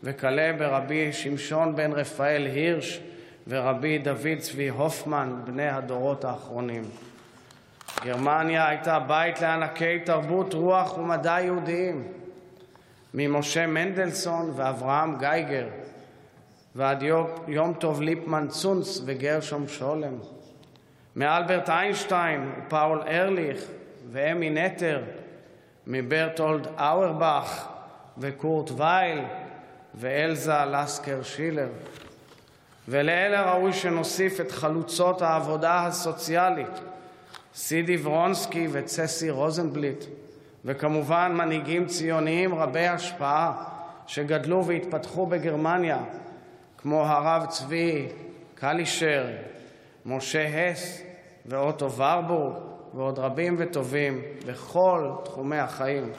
וכלה 0.02 0.52
ברבי 0.58 1.12
שמשון 1.12 1.76
בן 1.76 1.92
רפאל 1.92 2.46
הירש 2.46 3.00
ורבי 3.48 3.98
דוד 3.98 4.38
צבי 4.38 4.68
הופמן, 4.68 5.40
בני 5.44 5.68
הדורות 5.68 6.24
האחרונים. 6.24 6.84
גרמניה 8.04 8.68
הייתה 8.68 8.98
בית 8.98 9.40
לענקי 9.40 10.00
תרבות, 10.00 10.54
רוח 10.54 10.98
ומדע 10.98 11.36
יהודיים, 11.40 12.08
ממשה 13.14 13.66
מנדלסון 13.66 14.52
ואברהם 14.56 15.18
גייגר 15.18 15.66
ועד 16.74 17.02
יום 17.48 17.72
טוב 17.78 18.02
ליפמן 18.02 18.46
צונץ 18.48 19.00
וגרשום 19.04 19.68
שולם, 19.68 20.14
מאלברט 21.16 21.68
איינשטיין 21.70 22.52
ופאול 22.58 23.02
ארליך 23.06 23.64
ואמי 24.12 24.50
נטר, 24.50 25.02
מברטולד 25.86 26.66
אאורבך 26.78 27.68
וקורט 28.18 28.70
וייל 28.76 29.24
ואלזה 29.94 30.64
לסקר 30.70 31.22
שילר. 31.22 31.68
ולאלה 32.88 33.52
ראוי 33.52 33.72
שנוסיף 33.72 34.40
את 34.40 34.52
חלוצות 34.52 35.22
העבודה 35.22 35.86
הסוציאלית, 35.86 36.80
סידי 37.54 37.96
ורונסקי 38.02 38.68
וצסי 38.72 39.30
רוזנבליט, 39.30 40.04
וכמובן 40.64 41.32
מנהיגים 41.34 41.86
ציוניים 41.86 42.54
רבי 42.54 42.86
השפעה 42.86 43.64
שגדלו 44.06 44.66
והתפתחו 44.66 45.26
בגרמניה, 45.26 45.98
כמו 46.84 47.06
הרב 47.06 47.46
צבי 47.46 48.08
קלישר, 48.54 49.26
משה 50.06 50.70
הס 50.70 51.02
ואוטו 51.46 51.92
ורבורג 51.92 52.52
ועוד 52.94 53.18
רבים 53.18 53.56
וטובים 53.58 54.22
בכל 54.46 55.10
תחומי 55.24 55.58
החיים. 55.58 56.12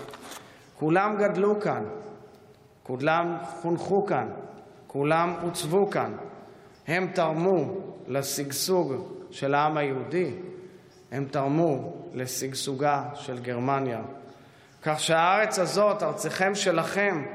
כולם 0.80 1.16
גדלו 1.20 1.60
כאן, 1.62 1.84
כולם 2.84 3.38
חונכו 3.62 4.06
כאן, 4.06 4.30
כולם 4.88 5.36
עוצבו 5.42 5.90
כאן. 5.90 6.16
הם 6.88 7.08
תרמו 7.08 7.66
לשגשוג 8.08 8.94
של 9.32 9.54
העם 9.54 9.78
היהודי, 9.78 10.36
הם 11.12 11.26
תרמו 11.26 11.94
לשגשוגה 12.14 13.04
של 13.14 13.40
גרמניה. 13.40 14.02
כך 14.84 15.00
שהארץ 15.00 15.60
הזאת, 15.60 16.04
ארצכם 16.04 16.56
שלכם, 16.56 17.26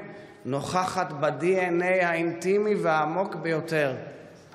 נוכחת 0.45 1.13
ב-DNA 1.13 2.05
האינטימי 2.05 2.75
והעמוק 2.75 3.35
ביותר 3.35 3.95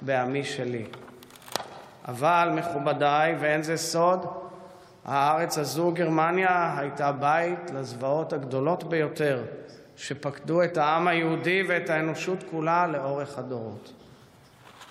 בעמי 0.02 0.44
שלי. 0.44 0.86
אבל, 2.08 2.52
מכובדיי, 2.56 3.36
ואין 3.40 3.64
זה 3.64 3.78
סוד, 3.78 4.26
הארץ 5.06 5.58
הזו, 5.58 5.92
גרמניה, 5.92 6.76
הייתה 6.78 7.12
בית 7.12 7.72
לזוועות 7.74 8.34
הגדולות 8.34 8.84
ביותר 8.84 9.44
שפקדו 9.96 10.64
את 10.64 10.78
העם 10.78 11.08
היהודי 11.08 11.64
ואת 11.68 11.90
האנושות 11.90 12.44
כולה 12.52 12.88
לאורך 12.88 13.38
הדורות. 13.38 13.94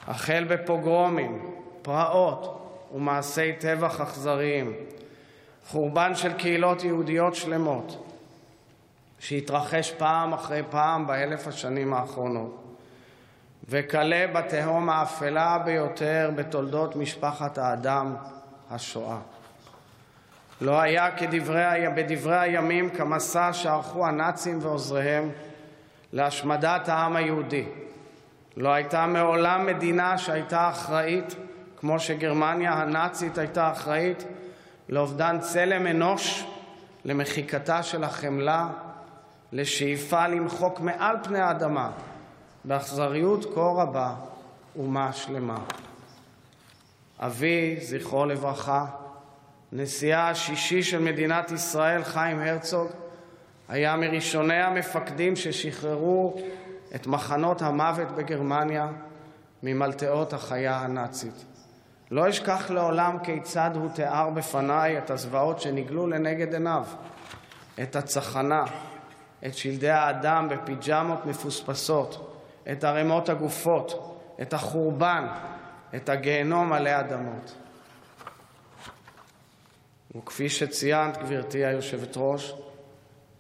החל 0.07 0.45
בפוגרומים, 0.49 1.57
פרעות 1.83 2.71
ומעשי 2.95 3.53
טבח 3.53 4.01
אכזריים, 4.01 4.73
חורבן 5.69 6.15
של 6.15 6.33
קהילות 6.33 6.85
יהודיות 6.85 7.35
שלמות, 7.35 8.14
שהתרחש 9.19 9.91
פעם 9.91 10.33
אחרי 10.33 10.63
פעם 10.71 11.07
באלף 11.07 11.49
השנים 11.49 11.95
האחרונות, 11.95 12.77
וכלה 13.69 14.27
בתהום 14.35 14.91
האפלה 14.91 15.59
ביותר 15.59 16.31
בתולדות 16.35 16.97
משפחת 16.97 17.59
האדם, 17.59 18.17
השואה. 18.71 19.19
לא 20.61 20.81
היה 20.81 21.11
כדברי, 21.17 21.89
בדברי 21.97 22.39
הימים 22.39 22.91
כמסע 22.91 23.53
שערכו 23.53 24.07
הנאצים 24.07 24.59
ועוזריהם 24.63 25.31
להשמדת 26.13 26.89
העם 26.89 27.17
היהודי. 27.17 27.65
לא 28.57 28.69
הייתה 28.69 29.07
מעולם 29.07 29.67
מדינה 29.67 30.19
שהייתה 30.19 30.71
אחראית, 30.71 31.35
כמו 31.77 32.01
שגרמניה 32.01 32.73
הנאצית 32.73 33.39
הייתה 33.39 33.73
אחראית, 33.73 34.25
לאובדן 34.89 35.39
צלם 35.41 35.87
אנוש, 35.87 36.47
למחיקתה 37.05 37.83
של 37.83 38.05
החמלה, 38.05 38.69
לשאיפה 39.53 40.29
למחוק 40.29 40.81
מעל 40.81 41.17
פני 41.23 41.41
האדמה, 41.41 41.91
באכזריות 42.65 43.55
כה 43.55 43.61
רבה, 43.61 44.15
אומה 44.79 45.13
שלמה. 45.13 45.59
אבי, 47.19 47.77
זכרו 47.81 48.27
לברכה, 48.27 48.87
נשיאה 49.73 50.29
השישי 50.29 50.83
של 50.83 51.03
מדינת 51.03 51.51
ישראל, 51.51 52.05
חיים 52.05 52.41
הרצוג, 52.41 52.89
היה 53.69 53.97
מראשוני 53.97 54.63
המפקדים 54.63 55.37
ששחררו 55.37 56.37
את 56.95 57.07
מחנות 57.07 57.63
המוות 57.63 58.09
בגרמניה 58.11 58.89
ממלתעות 59.63 60.33
החיה 60.33 60.77
הנאצית. 60.77 61.45
לא 62.11 62.29
אשכח 62.29 62.71
לעולם 62.71 63.19
כיצד 63.23 63.71
הוא 63.75 63.89
תיאר 63.95 64.31
בפניי 64.31 64.99
את 64.99 65.11
הזוועות 65.11 65.61
שנגלו 65.61 66.07
לנגד 66.07 66.55
עיניו, 66.55 66.85
את 67.83 67.97
הצחנה, 67.97 68.65
את 69.47 69.55
שלדי 69.55 69.91
האדם 69.91 70.49
בפיג'מות 70.49 71.27
מפוספסות, 71.27 72.41
את 72.73 72.85
ערימות 72.85 73.29
הגופות, 73.29 74.17
את 74.43 74.53
החורבן, 74.53 75.27
את 75.95 76.09
הגיהנום 76.09 76.71
מלא 76.71 77.01
אדמות. 77.01 77.55
וכפי 80.17 80.49
שציינת, 80.49 81.17
גברתי 81.17 81.65
היושבת-ראש, 81.65 82.55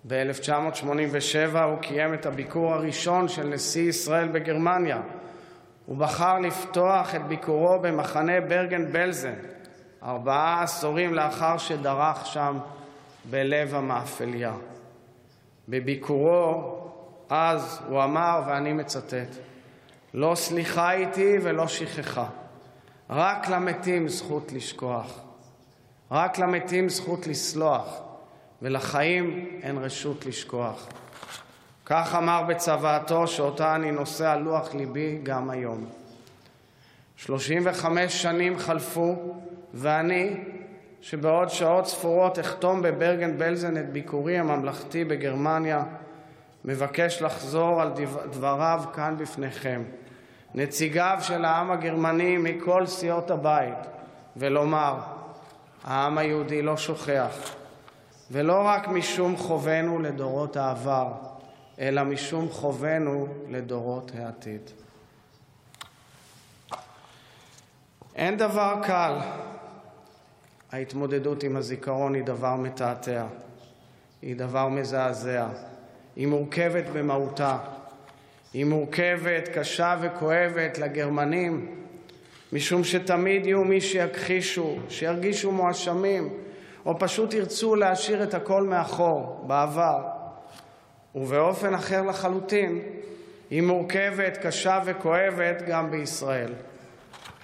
ב-1987 0.08 1.58
הוא 1.58 1.78
קיים 1.78 2.14
את 2.14 2.26
הביקור 2.26 2.74
הראשון 2.74 3.28
של 3.28 3.46
נשיא 3.46 3.88
ישראל 3.88 4.28
בגרמניה. 4.28 5.00
הוא 5.86 5.96
בחר 5.96 6.38
לפתוח 6.38 7.14
את 7.14 7.22
ביקורו 7.28 7.78
במחנה 7.78 8.40
ברגן-בלזן, 8.40 9.34
ארבעה 10.02 10.62
עשורים 10.62 11.14
לאחר 11.14 11.58
שדרך 11.58 12.26
שם 12.26 12.58
בלב 13.30 13.74
המאפליה. 13.74 14.52
בביקורו 15.68 16.80
אז 17.28 17.80
הוא 17.88 18.04
אמר, 18.04 18.42
ואני 18.46 18.72
מצטט: 18.72 19.36
לא 20.14 20.34
סליחה 20.34 20.92
איתי 20.92 21.36
ולא 21.42 21.68
שכחה, 21.68 22.26
רק 23.10 23.48
למתים 23.48 24.08
זכות 24.08 24.52
לשכוח. 24.52 25.20
רק 26.10 26.38
למתים 26.38 26.88
זכות 26.88 27.26
לסלוח, 27.26 28.00
ולחיים 28.62 29.48
אין 29.62 29.78
רשות 29.78 30.26
לשכוח. 30.26 30.88
כך 31.86 32.14
אמר 32.14 32.42
בצוואתו, 32.42 33.26
שאותה 33.26 33.74
אני 33.74 33.92
נושא 33.92 34.30
על 34.30 34.38
לוח 34.38 34.74
ליבי 34.74 35.18
גם 35.22 35.50
היום. 35.50 35.84
35 37.16 38.22
שנים 38.22 38.58
חלפו, 38.58 39.34
ואני, 39.74 40.36
שבעוד 41.04 41.48
שעות 41.48 41.86
ספורות 41.86 42.38
אחתום 42.38 42.82
בברגן 42.82 43.38
בלזן 43.38 43.76
את 43.76 43.92
ביקורי 43.92 44.38
הממלכתי 44.38 45.04
בגרמניה, 45.04 45.84
מבקש 46.64 47.22
לחזור 47.22 47.82
על 47.82 47.92
דבריו 48.30 48.84
כאן 48.94 49.14
בפניכם, 49.18 49.82
נציגיו 50.54 51.18
של 51.20 51.44
העם 51.44 51.70
הגרמני 51.70 52.36
מכל 52.36 52.86
סיעות 52.86 53.30
הבית, 53.30 53.78
ולומר: 54.36 54.94
העם 55.84 56.18
היהודי 56.18 56.62
לא 56.62 56.76
שוכח, 56.76 57.54
ולא 58.30 58.62
רק 58.66 58.88
משום 58.88 59.36
חובנו 59.36 59.98
לדורות 59.98 60.56
העבר, 60.56 61.12
אלא 61.78 62.02
משום 62.04 62.48
חובנו 62.48 63.26
לדורות 63.48 64.12
העתיד. 64.18 64.70
אין 68.14 68.36
דבר 68.36 68.74
קל. 68.82 69.18
ההתמודדות 70.74 71.42
עם 71.42 71.56
הזיכרון 71.56 72.14
היא 72.14 72.24
דבר 72.24 72.56
מתעתע, 72.56 73.26
היא 74.22 74.36
דבר 74.36 74.68
מזעזע, 74.68 75.46
היא 76.16 76.26
מורכבת 76.26 76.84
במהותה, 76.92 77.58
היא 78.52 78.64
מורכבת, 78.64 79.48
קשה 79.54 79.96
וכואבת 80.00 80.78
לגרמנים, 80.78 81.84
משום 82.52 82.84
שתמיד 82.84 83.46
יהיו 83.46 83.64
מי 83.64 83.80
שיכחישו, 83.80 84.76
שירגישו 84.88 85.52
מואשמים, 85.52 86.28
או 86.86 86.98
פשוט 86.98 87.34
ירצו 87.34 87.74
להשאיר 87.74 88.22
את 88.22 88.34
הכל 88.34 88.62
מאחור, 88.62 89.44
בעבר. 89.46 90.02
ובאופן 91.14 91.74
אחר 91.74 92.02
לחלוטין, 92.02 92.82
היא 93.50 93.62
מורכבת, 93.62 94.38
קשה 94.42 94.80
וכואבת 94.84 95.62
גם 95.68 95.90
בישראל. 95.90 96.52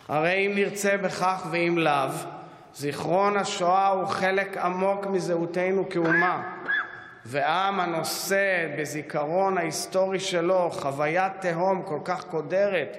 הרי 0.08 0.46
אם 0.46 0.52
נרצה 0.54 0.96
בכך 0.96 1.46
ואם 1.50 1.78
לאו, 1.78 2.39
זיכרון 2.74 3.36
השואה 3.36 3.88
הוא 3.88 4.06
חלק 4.06 4.56
עמוק 4.56 5.06
מזהותנו 5.06 5.88
כאומה, 5.90 6.42
ועם 7.26 7.80
הנושא 7.80 8.66
בזיכרון 8.78 9.58
ההיסטורי 9.58 10.20
שלו 10.20 10.70
חוויית 10.70 11.32
תהום 11.40 11.82
כל 11.82 11.98
כך 12.04 12.24
קודרת, 12.24 12.96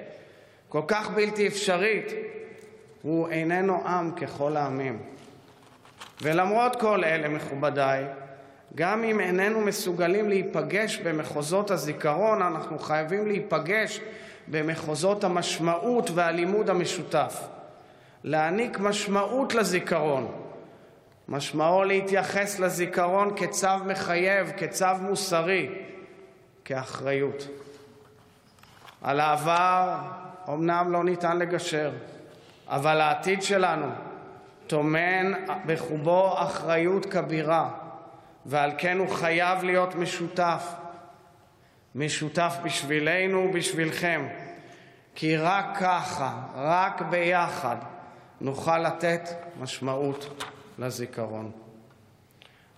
כל 0.69 0.81
כך 0.87 1.09
בלתי 1.09 1.47
אפשרית, 1.47 2.05
הוא 3.01 3.29
איננו 3.29 3.87
עם 3.87 4.11
ככל 4.11 4.57
העמים. 4.57 4.99
ולמרות 6.21 6.75
כל 6.75 7.03
אלה, 7.03 7.27
מכובדיי, 7.29 8.05
גם 8.75 9.03
אם 9.03 9.19
איננו 9.19 9.61
מסוגלים 9.61 10.29
להיפגש 10.29 10.97
במחוזות 10.97 11.71
הזיכרון, 11.71 12.41
אנחנו 12.41 12.79
חייבים 12.79 13.27
להיפגש 13.27 14.01
במחוזות 14.47 15.23
המשמעות 15.23 16.09
והלימוד 16.13 16.69
המשותף. 16.69 17.47
להעניק 18.23 18.79
משמעות 18.79 19.53
לזיכרון. 19.53 20.31
משמעו 21.27 21.83
להתייחס 21.83 22.59
לזיכרון 22.59 23.33
כצו 23.35 23.77
מחייב, 23.85 24.51
כצו 24.57 24.85
מוסרי, 25.01 25.69
כאחריות. 26.65 27.47
על 29.01 29.19
העבר 29.19 29.97
אומנם 30.47 30.91
לא 30.91 31.03
ניתן 31.03 31.37
לגשר, 31.37 31.91
אבל 32.67 33.01
העתיד 33.01 33.43
שלנו 33.43 33.87
טומן 34.67 35.31
בחובו 35.65 36.33
אחריות 36.37 37.05
כבירה, 37.05 37.69
ועל 38.45 38.71
כן 38.77 38.97
הוא 38.97 39.09
חייב 39.09 39.63
להיות 39.63 39.95
משותף. 39.95 40.73
משותף 41.95 42.57
בשבילנו 42.63 43.47
ובשבילכם, 43.49 44.27
כי 45.15 45.37
רק 45.37 45.65
ככה, 45.79 46.41
רק 46.55 47.01
ביחד, 47.01 47.75
נוכל 48.41 48.79
לתת 48.79 49.29
משמעות 49.59 50.43
לזיכרון. 50.79 51.51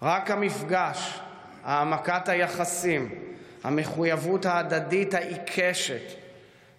רק 0.01 0.31
המפגש, 0.31 1.19
העמקת 1.63 2.29
היחסים, 2.29 3.09
המחויבות 3.63 4.45
ההדדית 4.45 5.13
העיקשת 5.13 6.01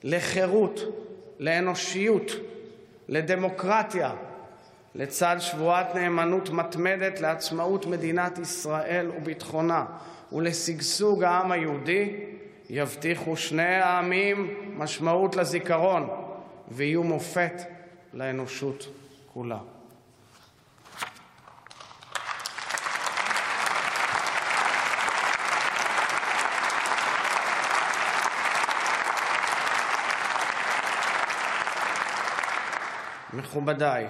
לחירות, 0.03 0.81
לאנושיות, 1.39 2.31
לדמוקרטיה, 3.09 4.13
לצד 4.95 5.37
שבועת 5.39 5.95
נאמנות 5.95 6.51
מתמדת 6.51 7.21
לעצמאות 7.21 7.87
מדינת 7.87 8.39
ישראל 8.39 9.11
וביטחונה 9.17 9.85
ולשגשוג 10.33 11.25
העם 11.25 11.53
היהודי, 11.53 12.17
יבטיחו 12.71 13.37
שני 13.37 13.77
העמים 13.77 14.55
משמעות 14.77 15.37
לזיכרון 15.37 16.09
ויהיו 16.69 17.03
מופת 17.03 17.74
לאנושות 18.15 18.87
כולה. 19.33 19.59
מכובדיי, 33.33 34.07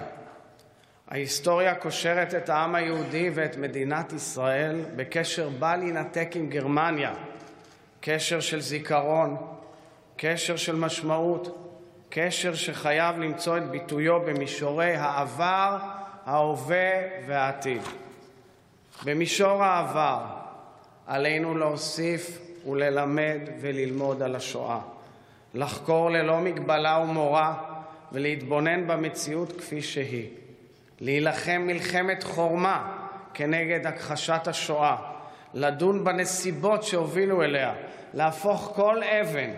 ההיסטוריה 1.09 1.75
קושרת 1.75 2.35
את 2.35 2.49
העם 2.49 2.75
היהודי 2.75 3.31
ואת 3.35 3.57
מדינת 3.57 4.13
ישראל 4.13 4.85
בקשר 4.97 5.49
בל 5.49 5.83
יינתק 5.83 6.29
עם 6.35 6.49
גרמניה, 6.49 7.15
קשר 8.01 8.41
של 8.41 8.61
זיכרון, 8.61 9.37
קשר 10.17 10.57
של 10.57 10.77
משמעות, 10.77 11.64
קשר 12.17 12.55
שחייב 12.55 13.19
למצוא 13.19 13.57
את 13.57 13.71
ביטויו 13.71 14.21
במישורי 14.21 14.95
העבר, 14.97 15.79
ההווה 16.27 17.03
והעתיד. 17.27 17.83
במישור 19.05 19.65
העבר 19.65 20.21
עלינו 21.07 21.55
להוסיף 21.55 22.39
וללמד 22.67 23.39
וללמוד 23.61 24.23
על 24.23 24.37
השואה, 24.37 24.79
לחקור 25.55 26.11
ללא 26.11 26.41
מגבלה 26.41 26.99
ומורא 26.99 27.53
ולהתבונן 28.13 28.87
במציאות 28.87 29.53
כפי 29.53 29.83
שהיא, 29.83 30.29
להילחם 31.01 31.63
מלחמת 31.67 32.23
חורמה 32.23 32.97
כנגד 33.35 33.87
הכחשת 33.87 34.49
השואה, 34.49 34.97
לדון 35.55 36.05
בנסיבות 36.05 36.83
שהובילו 36.83 37.43
אליה, 37.43 37.75
להפוך 38.15 38.73
כל 38.75 39.03
אבן, 39.03 39.51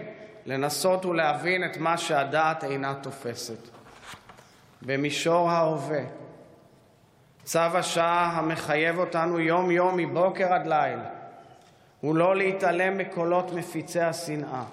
לנסות 0.46 1.06
ולהבין 1.06 1.64
את 1.64 1.76
מה 1.76 1.98
שהדעת 1.98 2.64
אינה 2.64 2.94
תופסת. 2.94 3.68
במישור 4.82 5.50
ההווה, 5.50 6.02
צו 7.44 7.58
השעה 7.58 8.38
המחייב 8.38 8.98
אותנו 8.98 9.40
יום-יום 9.40 9.96
מבוקר 9.96 10.52
עד 10.52 10.66
ליל 10.66 10.98
הוא 12.00 12.16
לא 12.16 12.36
להתעלם 12.36 12.98
מקולות 12.98 13.52
מפיצי 13.52 14.00
השנאה, 14.00 14.64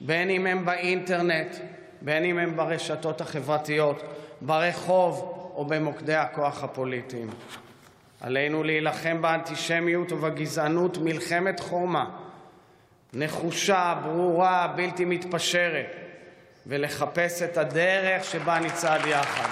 בין 0.00 0.30
אם 0.30 0.46
הם 0.46 0.64
באינטרנט, 0.64 1.56
בין 2.00 2.24
אם 2.24 2.38
הם 2.38 2.56
ברשתות 2.56 3.20
החברתיות, 3.20 4.02
ברחוב 4.40 5.20
או 5.54 5.64
במוקדי 5.64 6.14
הכוח 6.14 6.64
הפוליטיים. 6.64 7.30
עלינו 8.20 8.62
להילחם 8.62 9.22
באנטישמיות 9.22 10.12
ובגזענות 10.12 10.98
מלחמת 10.98 11.60
חורמה, 11.60 12.10
נחושה, 13.14 13.94
ברורה, 14.02 14.72
בלתי 14.76 15.04
מתפשרת, 15.04 15.96
ולחפש 16.66 17.42
את 17.42 17.56
הדרך 17.56 18.24
שבה 18.24 18.58
נצעד 18.58 19.06
יחד. 19.06 19.48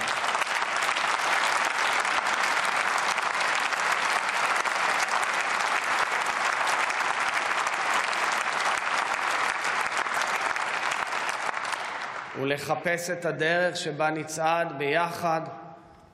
ולחפש 12.39 13.09
את 13.09 13.25
הדרך 13.25 13.77
שבה 13.77 14.09
נצעד 14.09 14.77
ביחד 14.77 15.41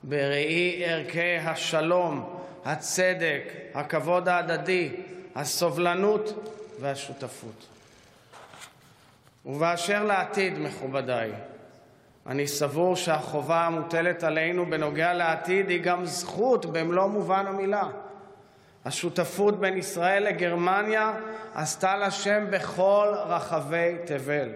בראי 0.04 0.84
ערכי 0.86 1.38
השלום, 1.38 2.40
הצדק, 2.66 3.54
הכבוד 3.74 4.28
ההדדי, 4.28 4.90
הסובלנות 5.36 6.54
והשותפות. 6.80 7.66
ובאשר 9.46 10.04
לעתיד, 10.04 10.54
אני 12.28 12.48
סבור 12.48 12.96
שהחובה 12.96 13.66
המוטלת 13.66 14.24
עלינו 14.24 14.66
בנוגע 14.66 15.14
לעתיד 15.14 15.70
היא 15.70 15.82
גם 15.82 16.06
זכות 16.06 16.66
במלוא 16.66 17.08
מובן 17.08 17.48
המילה. 17.48 17.84
השותפות 18.86 19.60
בין 19.60 19.78
ישראל 19.78 20.24
לגרמניה 20.24 21.14
עשתה 21.54 21.98
לה 21.98 22.12
שם 22.12 22.46
בכל 22.50 23.14
רחבי 23.26 23.96
תבל. 24.06 24.50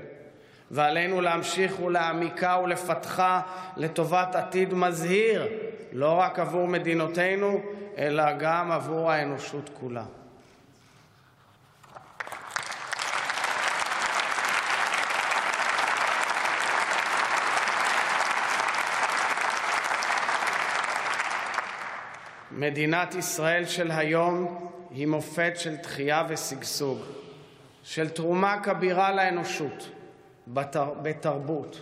ועלינו 0.71 1.21
להמשיך 1.21 1.79
ולהעמיקה 1.79 2.60
ולפתחה 2.63 3.41
לטובת 3.77 4.36
עתיד 4.36 4.73
מזהיר 4.73 5.47
לא 5.91 6.12
רק 6.12 6.39
עבור 6.39 6.67
מדינותינו 6.67 7.62
אלא 7.97 8.34
גם 8.39 8.71
עבור 8.71 9.12
האנושות 9.12 9.69
כולה. 9.79 10.03
מדינת 22.62 23.15
ישראל 23.15 23.65
של 23.65 23.91
היום 23.91 24.69
היא 24.91 25.08
מופת 25.08 25.54
של 25.56 25.78
תחייה 25.78 26.26
ושגשוג, 26.30 27.00
של 27.84 28.10
תרומה 28.10 28.63
כבירה 28.63 29.12
לאנושות. 29.12 29.89
בתרבות, 31.02 31.82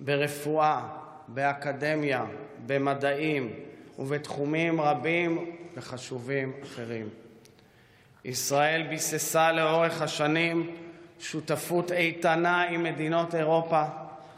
ברפואה, 0.00 0.80
באקדמיה, 1.28 2.24
במדעים 2.66 3.52
ובתחומים 3.98 4.80
רבים 4.80 5.56
וחשובים 5.76 6.52
אחרים. 6.62 7.08
ישראל 8.24 8.86
ביססה 8.88 9.52
לאורך 9.52 10.02
השנים 10.02 10.76
שותפות 11.20 11.92
איתנה 11.92 12.62
עם 12.62 12.82
מדינות 12.82 13.34
אירופה 13.34 13.82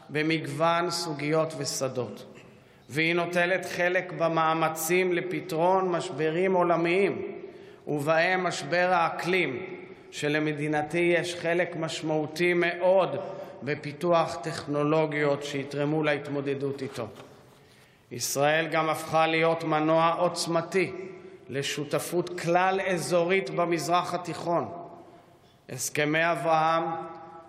במגוון 0.09 0.91
סוגיות 0.91 1.53
ושדות, 1.57 2.25
והיא 2.89 3.15
נוטלת 3.15 3.65
חלק 3.65 4.13
במאמצים 4.17 5.13
לפתרון 5.13 5.91
משברים 5.91 6.53
עולמיים, 6.53 7.21
ובהם 7.87 8.43
משבר 8.43 8.89
האקלים, 8.91 9.65
שלמדינתי 10.11 11.13
יש 11.17 11.35
חלק 11.35 11.75
משמעותי 11.75 12.53
מאוד 12.53 13.15
בפיתוח 13.63 14.35
טכנולוגיות 14.35 15.43
שיתרמו 15.43 16.03
להתמודדות 16.03 16.81
איתו. 16.81 17.07
ישראל 18.11 18.67
גם 18.67 18.89
הפכה 18.89 19.27
להיות 19.27 19.63
מנוע 19.63 20.15
עוצמתי 20.17 20.91
לשותפות 21.49 22.39
כלל-אזורית 22.39 23.49
במזרח 23.49 24.13
התיכון. 24.13 24.69
הסכמי 25.69 26.31
אברהם, 26.31 26.83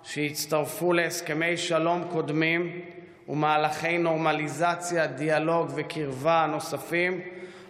שהצטרפו 0.03 0.93
להסכמי 0.93 1.57
שלום 1.57 2.05
קודמים 2.13 2.81
ומהלכי 3.29 3.99
נורמליזציה, 3.99 5.07
דיאלוג 5.07 5.71
וקרבה 5.75 6.47
נוספים, 6.51 7.21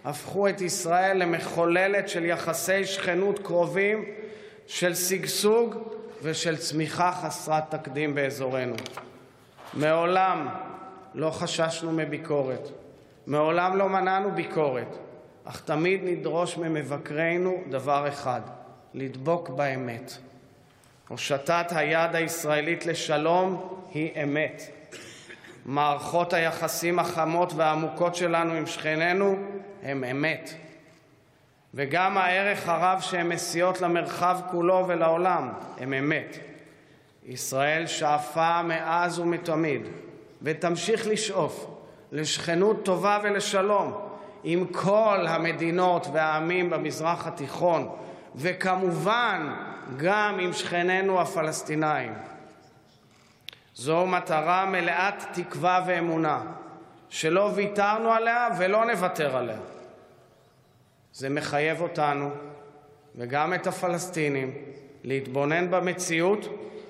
הפכו 0.05 0.49
את 0.49 0.61
ישראל 0.61 1.17
למחוללת 1.17 2.09
של 2.09 2.25
יחסי 2.25 2.85
שכנות 2.85 3.39
קרובים, 3.39 4.05
של 4.67 4.95
שגשוג 4.95 5.75
ושל 6.21 6.57
צמיחה 6.57 7.11
חסרת 7.11 7.75
תקדים 7.75 8.15
באזורנו. 8.15 8.75
מעולם 9.73 10.47
לא 11.13 11.29
חששנו 11.29 11.91
מביקורת, 11.91 12.69
מעולם 13.27 13.77
לא 13.77 13.89
מנענו 13.89 14.31
ביקורת, 14.31 14.97
אך 15.45 15.61
תמיד 15.65 16.01
נדרוש 16.03 16.57
ממבקרינו 16.57 17.63
דבר 17.69 18.07
אחד: 18.07 18.41
לדבוק 18.93 19.49
באמת. 19.49 20.17
הושטת 21.07 21.65
היד 21.69 22.15
הישראלית 22.15 22.85
לשלום 22.85 23.79
היא 23.93 24.23
אמת. 24.23 24.78
מערכות 25.69 26.33
היחסים 26.33 26.99
החמות 26.99 27.53
והעמוקות 27.55 28.15
שלנו 28.15 28.53
עם 28.53 28.65
שכנינו 28.65 29.35
הם 29.83 30.03
אמת. 30.03 30.53
וגם 31.73 32.17
הערך 32.17 32.69
הרב 32.69 33.01
שהן 33.01 33.27
מסיעות 33.27 33.81
למרחב 33.81 34.39
כולו 34.51 34.85
ולעולם 34.87 35.49
הם 35.79 35.93
אמת. 35.93 36.37
ישראל 37.25 37.87
שאפה 37.87 38.61
מאז 38.61 39.19
ומתמיד, 39.19 39.81
ותמשיך 40.41 41.07
לשאוף, 41.07 41.67
לשכנות 42.11 42.85
טובה 42.85 43.19
ולשלום 43.23 43.93
עם 44.43 44.65
כל 44.65 45.25
המדינות 45.27 46.07
והעמים 46.13 46.69
במזרח 46.69 47.27
התיכון, 47.27 47.89
וכמובן 48.35 49.53
גם 49.97 50.37
עם 50.39 50.53
שכנינו 50.53 51.21
הפלסטינאים. 51.21 52.13
זו 53.79 54.05
מטרה 54.05 54.65
מלאת 54.65 55.23
תקווה 55.33 55.83
ואמונה, 55.87 56.41
שלא 57.09 57.51
ויתרנו 57.55 58.11
עליה 58.11 58.47
ולא 58.57 58.85
נוותר 58.85 59.37
עליה. 59.37 59.59
זה 61.13 61.29
מחייב 61.29 61.81
אותנו 61.81 62.29
וגם 63.15 63.53
את 63.53 63.67
הפלסטינים 63.67 64.53
להתבונן 65.03 65.71
במציאות 65.71 66.45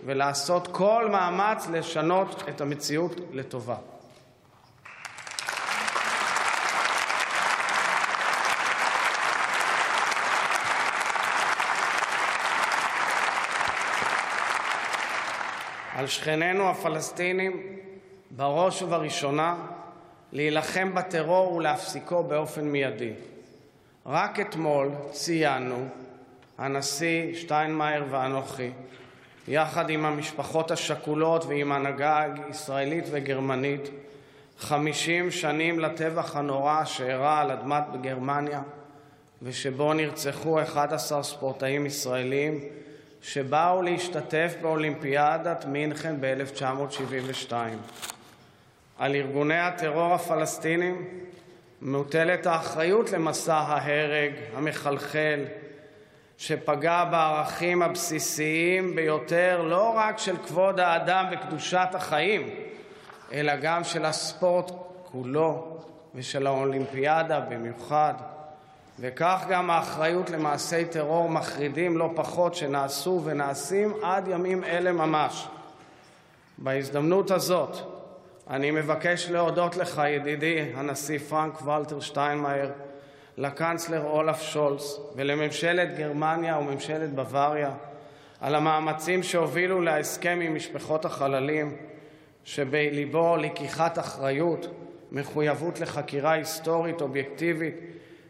ולעשות 0.05 0.67
כל 0.71 1.09
מאמץ 1.11 1.67
לשנות 1.67 2.43
את 2.49 2.61
המציאות 2.61 3.15
לטובה. 3.33 3.77
על 15.99 16.07
שכנינו 16.07 16.69
הפלסטינים 16.69 17.61
בראש 18.31 18.81
ובראשונה 18.81 19.55
להילחם 20.31 20.95
בטרור 20.95 21.53
ולהפסיקו 21.53 22.23
באופן 22.23 22.65
מיידי. 22.65 23.11
רק 24.05 24.39
אתמול 24.39 24.89
ציינו, 25.11 25.87
הנשיא 26.57 27.35
שטיינמאייר 27.35 28.03
ואנוכי, 28.09 28.71
יחד 29.47 29.89
עם 29.89 30.05
המשפחות 30.05 30.71
השכולות 30.71 31.45
ועם 31.45 31.71
הנהגה 31.71 32.25
ישראלית 32.49 33.05
וגרמנית, 33.11 33.89
חמישים 34.59 35.31
שנים 35.31 35.79
לטבח 35.79 36.35
הנורא 36.35 36.85
שאירע 36.85 37.39
על 37.39 37.51
אדמת 37.51 37.83
גרמניה 38.01 38.61
ושבו 39.41 39.93
נרצחו 39.93 40.61
11 40.61 41.23
ספורטאים 41.23 41.85
ישראלים 41.85 42.59
שבאו 43.21 43.81
להשתתף 43.81 44.55
באולימפיאדת 44.61 45.65
מינכן 45.65 46.15
ב-1972. 46.19 47.53
על 48.97 49.15
ארגוני 49.15 49.59
הטרור 49.59 50.13
הפלסטינים 50.13 51.07
מוטלת 51.81 52.45
האחריות 52.45 53.11
למסע 53.11 53.55
ההרג 53.55 54.33
המחלחל 54.55 55.39
שפגע 56.37 57.03
בערכים 57.03 57.81
הבסיסיים 57.81 58.95
ביותר 58.95 59.61
לא 59.61 59.93
רק 59.95 60.17
של 60.17 60.37
כבוד 60.37 60.79
האדם 60.79 61.25
וקדושת 61.31 61.87
החיים, 61.93 62.49
אלא 63.33 63.55
גם 63.55 63.83
של 63.83 64.05
הספורט 64.05 64.71
כולו 65.11 65.77
ושל 66.15 66.47
האולימפיאדה 66.47 67.39
במיוחד. 67.39 68.13
וכך 69.01 69.45
גם 69.49 69.69
האחריות 69.69 70.29
למעשי 70.29 70.85
טרור 70.85 71.29
מחרידים 71.29 71.97
לא 71.97 72.11
פחות 72.15 72.55
שנעשו 72.55 73.21
ונעשים 73.25 73.93
עד 74.03 74.27
ימים 74.27 74.63
אלה 74.63 74.91
ממש. 74.91 75.47
בהזדמנות 76.57 77.31
הזאת 77.31 77.77
אני 78.49 78.71
מבקש 78.71 79.29
להודות 79.29 79.77
לך, 79.77 80.01
ידידי 80.07 80.71
הנשיא 80.75 81.19
פרנק 81.19 81.61
ולטר 81.61 81.99
שטיינמאייר, 81.99 82.71
לקנצלר 83.37 84.03
אולף 84.05 84.41
שולץ 84.41 84.99
ולממשלת 85.15 85.97
גרמניה 85.97 86.57
וממשלת 86.57 87.13
בוואריה 87.13 87.71
על 88.41 88.55
המאמצים 88.55 89.23
שהובילו 89.23 89.81
להסכם 89.81 90.39
עם 90.41 90.55
משפחות 90.55 91.05
החללים, 91.05 91.75
שבליבו 92.43 93.37
לקיחת 93.37 93.99
אחריות, 93.99 94.67
מחויבות 95.11 95.79
לחקירה 95.79 96.31
היסטורית 96.31 97.01
אובייקטיבית 97.01 97.75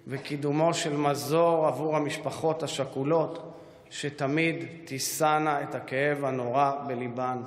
וקידומו 0.07 0.73
של 0.73 0.97
מזור 0.97 1.67
עבור 1.67 1.95
המשפחות 1.95 2.63
השכולות 2.63 3.53
שתמיד 3.89 4.65
תישאנה 4.85 5.61
את 5.61 5.75
הכאב 5.75 6.25
הנורא 6.25 6.71
בליבן. 6.87 7.37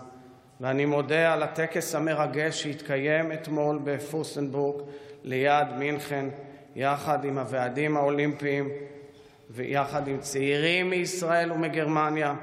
ואני 0.61 0.85
מודה 0.85 1.33
על 1.33 1.43
הטקס 1.43 1.95
המרגש 1.95 2.63
שהתקיים 2.63 3.33
אתמול 3.33 3.79
בפוסנבורג 3.85 4.83
ליד 5.25 5.69
מינכן, 5.79 6.29
יחד 6.77 7.25
עם 7.25 7.39
הוועדים 7.39 7.97
האולימפיים 7.97 8.69
ויחד 9.51 10.09
עם 10.09 10.19
צעירים 10.19 10.91
מישראל 10.91 11.53
ומגרמניה, 11.53 12.35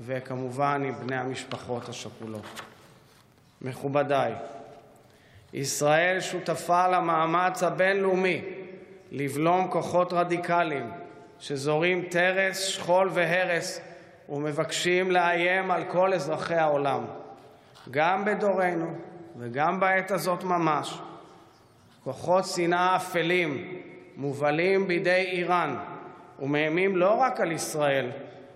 וכמובן 0.00 0.82
עם 0.86 0.94
בני 0.94 1.16
המשפחות 1.16 1.88
השכולות. 1.88 2.60
מכובדיי, 3.62 4.32
ישראל 5.52 6.20
שותפה 6.20 6.88
למאמץ 6.88 7.62
הבינלאומי 7.62 8.42
לבלום 9.10 9.70
כוחות 9.70 10.12
רדיקליים 10.12 10.90
שזורים 11.38 12.04
טרס, 12.10 12.58
שכול 12.58 13.10
והרס 13.12 13.80
ומבקשים 14.28 15.10
לאיים 15.10 15.70
על 15.70 15.84
כל 15.84 16.14
אזרחי 16.14 16.54
העולם. 16.54 17.04
גם 17.90 18.24
בדורנו 18.24 18.94
וגם 19.38 19.80
בעת 19.80 20.10
הזאת 20.10 20.44
ממש 20.44 20.98
כוחות 22.04 22.44
שנאה 22.44 22.96
אפלים 22.96 23.80
מובלים 24.16 24.88
בידי 24.88 25.10
איראן 25.10 25.76
ומאיימים 26.40 26.96
לא 26.96 27.14
רק 27.14 27.40
על 27.40 27.52
ישראל 27.52 28.10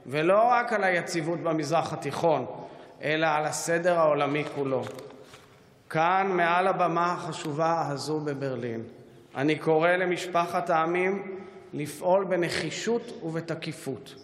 ולא 0.07 0.43
רק 0.43 0.73
על 0.73 0.85
היציבות 0.85 1.41
במזרח 1.41 1.93
התיכון, 1.93 2.47
אלא 3.03 3.27
על 3.27 3.45
הסדר 3.45 3.99
העולמי 3.99 4.45
כולו. 4.55 4.83
כאן, 5.91 6.31
מעל 6.35 6.67
הבמה 6.67 7.13
החשובה 7.13 7.89
הזו 7.89 8.21
בברלין, 8.21 8.83
אני 9.37 9.59
קורא 9.59 9.91
למשפחת 9.91 10.71
העמים 10.71 11.39
לפעול 11.73 12.25
בנחישות 12.25 13.21
ובתקיפות 13.23 14.15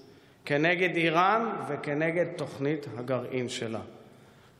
כנגד 0.44 0.96
איראן 0.96 1.50
וכנגד 1.68 2.26
תוכנית 2.36 2.86
הגרעין 2.98 3.48
שלה. 3.48 3.80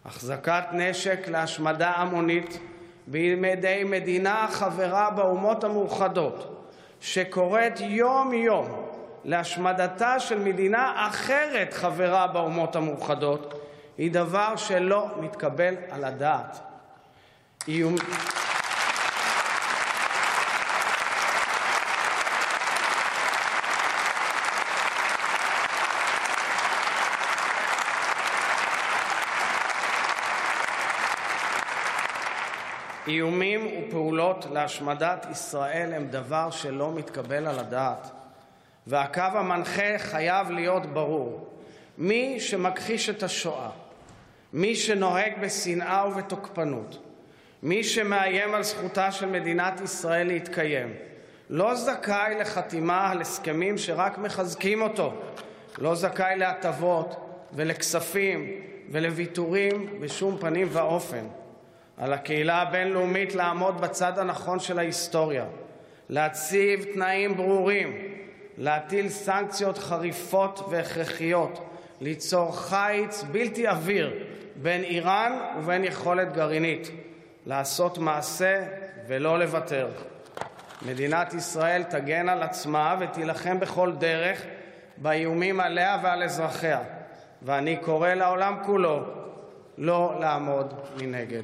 החזקת 0.04 0.64
נשק 0.72 1.28
להשמדה 1.28 1.90
המונית 1.90 2.58
בידי 3.06 3.82
מדינה 3.86 4.46
חברה 4.50 5.10
באומות 5.10 5.64
המאוחדות 5.64 6.66
שקוראת 7.00 7.80
יום-יום 7.80 8.86
להשמדתה 9.24 10.20
של 10.20 10.38
מדינה 10.38 11.08
אחרת 11.08 11.72
חברה 11.72 12.26
באומות 12.26 12.76
המאוחדות 12.76 13.54
היא 13.98 14.10
דבר 14.10 14.56
שלא 14.56 15.08
מתקבל 15.20 15.74
על 15.90 16.04
הדעת. 16.04 16.58
איום... 17.68 17.94
איומים 33.10 33.66
ופעולות 33.66 34.46
להשמדת 34.52 35.26
ישראל 35.30 35.92
הם 35.92 36.06
דבר 36.06 36.50
שלא 36.50 36.92
מתקבל 36.92 37.46
על 37.46 37.58
הדעת, 37.58 38.10
והקו 38.86 39.20
המנחה 39.20 39.98
חייב 39.98 40.50
להיות 40.50 40.86
ברור: 40.86 41.48
מי 41.98 42.40
שמכחיש 42.40 43.10
את 43.10 43.22
השואה, 43.22 43.70
מי 44.52 44.76
שנוהג 44.76 45.32
בשנאה 45.40 46.08
ובתוקפנות, 46.08 46.98
מי 47.62 47.84
שמאיים 47.84 48.54
על 48.54 48.62
זכותה 48.62 49.12
של 49.12 49.26
מדינת 49.26 49.80
ישראל 49.80 50.26
להתקיים, 50.26 50.94
לא 51.50 51.74
זכאי 51.74 52.34
לחתימה 52.40 53.10
על 53.10 53.20
הסכמים 53.20 53.78
שרק 53.78 54.18
מחזקים 54.18 54.82
אותו, 54.82 55.12
לא 55.78 55.94
זכאי 55.94 56.36
להטבות 56.36 57.26
ולכספים 57.52 58.50
ולוויתורים 58.90 60.00
בשום 60.00 60.38
פנים 60.40 60.68
ואופן. 60.70 61.24
על 62.00 62.12
הקהילה 62.12 62.62
הבין-לאומית 62.62 63.34
לעמוד 63.34 63.80
בצד 63.80 64.18
הנכון 64.18 64.60
של 64.60 64.78
ההיסטוריה, 64.78 65.44
להציב 66.08 66.84
תנאים 66.94 67.36
ברורים, 67.36 67.96
להטיל 68.58 69.08
סנקציות 69.08 69.78
חריפות 69.78 70.60
והכרחיות, 70.70 71.70
ליצור 72.00 72.56
חיץ 72.56 73.22
בלתי 73.32 73.66
עביר 73.66 74.12
בין 74.56 74.84
איראן 74.84 75.32
ובין 75.58 75.84
יכולת 75.84 76.32
גרעינית, 76.32 76.90
לעשות 77.46 77.98
מעשה 77.98 78.64
ולא 79.06 79.38
לוותר. 79.38 79.88
מדינת 80.86 81.34
ישראל 81.34 81.82
תגן 81.82 82.28
על 82.28 82.42
עצמה 82.42 82.96
ותילחם 83.00 83.60
בכל 83.60 83.92
דרך 83.92 84.42
באיומים 84.96 85.60
עליה 85.60 85.98
ועל 86.02 86.22
אזרחיה, 86.22 86.80
ואני 87.42 87.76
קורא 87.76 88.08
לעולם 88.08 88.56
כולו 88.66 89.00
לא 89.78 90.16
לעמוד 90.20 90.74
מנגד. 90.96 91.42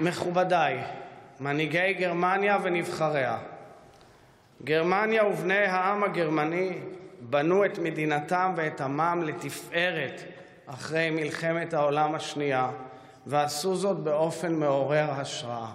מכובדיי, 0.00 0.80
מנהיגי 1.40 1.92
גרמניה 1.92 2.58
ונבחריה, 2.62 3.38
גרמניה 4.64 5.26
ובני 5.26 5.54
העם 5.54 6.04
הגרמני 6.04 6.78
בנו 7.20 7.64
את 7.64 7.78
מדינתם 7.78 8.52
ואת 8.56 8.80
עמם 8.80 9.22
לתפארת 9.26 10.20
אחרי 10.66 11.10
מלחמת 11.10 11.74
העולם 11.74 12.14
השנייה, 12.14 12.70
ועשו 13.26 13.76
זאת 13.76 13.96
באופן 13.96 14.54
מעורר 14.54 15.10
השראה. 15.10 15.70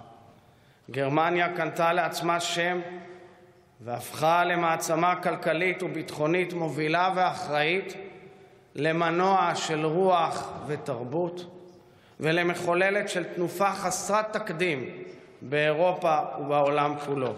גרמניה 0.90 1.56
קנתה 1.56 1.92
לעצמה 1.92 2.40
שם 2.40 2.80
והפכה 3.80 4.44
למעצמה 4.44 5.16
כלכלית 5.16 5.82
וביטחונית 5.82 6.52
מובילה 6.52 7.12
ואחראית, 7.14 7.94
למנוע 8.74 9.54
של 9.54 9.86
רוח 9.86 10.52
ותרבות 10.66 11.55
ולמחוללת 12.20 13.08
של 13.08 13.24
תנופה 13.24 13.72
חסרת 13.72 14.32
תקדים 14.32 14.90
באירופה 15.42 16.18
ובעולם 16.40 16.94
כולו. 17.06 17.34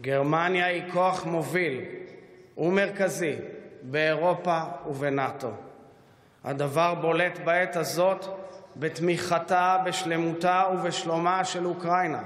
גרמניה 0.00 0.66
היא 0.66 0.82
כוח 0.92 1.26
מוביל 1.26 1.80
ומרכזי 2.58 3.34
באירופה 3.82 4.60
ובנאט"ו. 4.86 5.50
הדבר 6.44 6.94
בולט 6.94 7.38
בעת 7.44 7.76
הזאת 7.76 8.26
בתמיכתה 8.76 9.78
בשלמותה 9.84 10.62
ובשלומה 10.72 11.44
של 11.44 11.66
אוקראינה. 11.66 12.22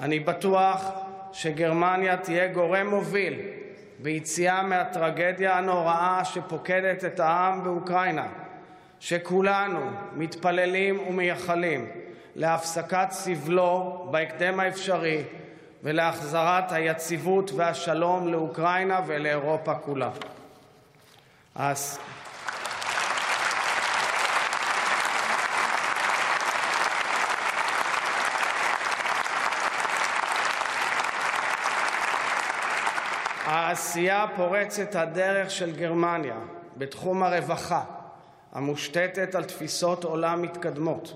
אני 0.00 0.20
בטוח 0.20 0.90
שגרמניה 1.32 2.16
תהיה 2.16 2.48
גורם 2.52 2.86
מוביל 2.86 3.40
ביציאה 3.98 4.62
מהטרגדיה 4.62 5.58
הנוראה 5.58 6.24
שפוקדת 6.24 7.04
את 7.04 7.20
העם 7.20 7.64
באוקראינה, 7.64 8.26
שכולנו 9.00 9.90
מתפללים 10.12 11.00
ומייחלים 11.08 11.86
להפסקת 12.36 13.06
סבלו 13.10 14.06
בהקדם 14.10 14.60
האפשרי 14.60 15.22
ולהחזרת 15.82 16.72
היציבות 16.72 17.50
והשלום 17.56 18.28
לאוקראינה 18.28 19.00
ולאירופה 19.06 19.74
כולה. 19.74 20.10
העשייה 33.44 34.26
פורצת 34.36 34.94
הדרך 34.94 35.50
של 35.50 35.76
גרמניה 35.76 36.36
בתחום 36.76 37.22
הרווחה, 37.22 37.82
המושתתת 38.52 39.34
על 39.34 39.44
תפיסות 39.44 40.04
עולם 40.04 40.42
מתקדמות, 40.42 41.14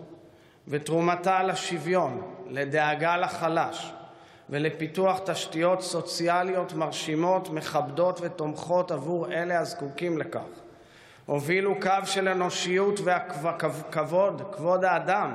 ותרומתה 0.69 1.43
לשוויון, 1.43 2.35
לדאגה 2.49 3.17
לחלש 3.17 3.93
ולפיתוח 4.51 5.21
תשתיות 5.25 5.83
סוציאליות 5.83 6.73
מרשימות, 6.73 7.51
מכבדות 7.51 8.21
ותומכות 8.23 8.91
עבור 8.91 9.33
אלה 9.33 9.59
הזקוקים 9.59 10.19
לכך. 10.19 10.41
הובילו 11.27 11.81
קו 11.81 12.07
של 12.07 12.29
אנושיות 12.29 13.01
וכבוד, 13.05 14.43
כבוד 14.53 14.85
האדם, 14.85 15.35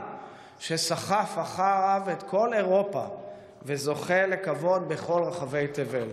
שסחף 0.60 1.38
אחריו 1.42 2.02
את 2.12 2.24
כל 2.24 2.54
אירופה 2.54 3.06
וזוכה 3.64 4.26
לכבוד 4.26 4.90
בכל 4.90 5.24
רחבי 5.24 5.68
תבל. 5.68 6.08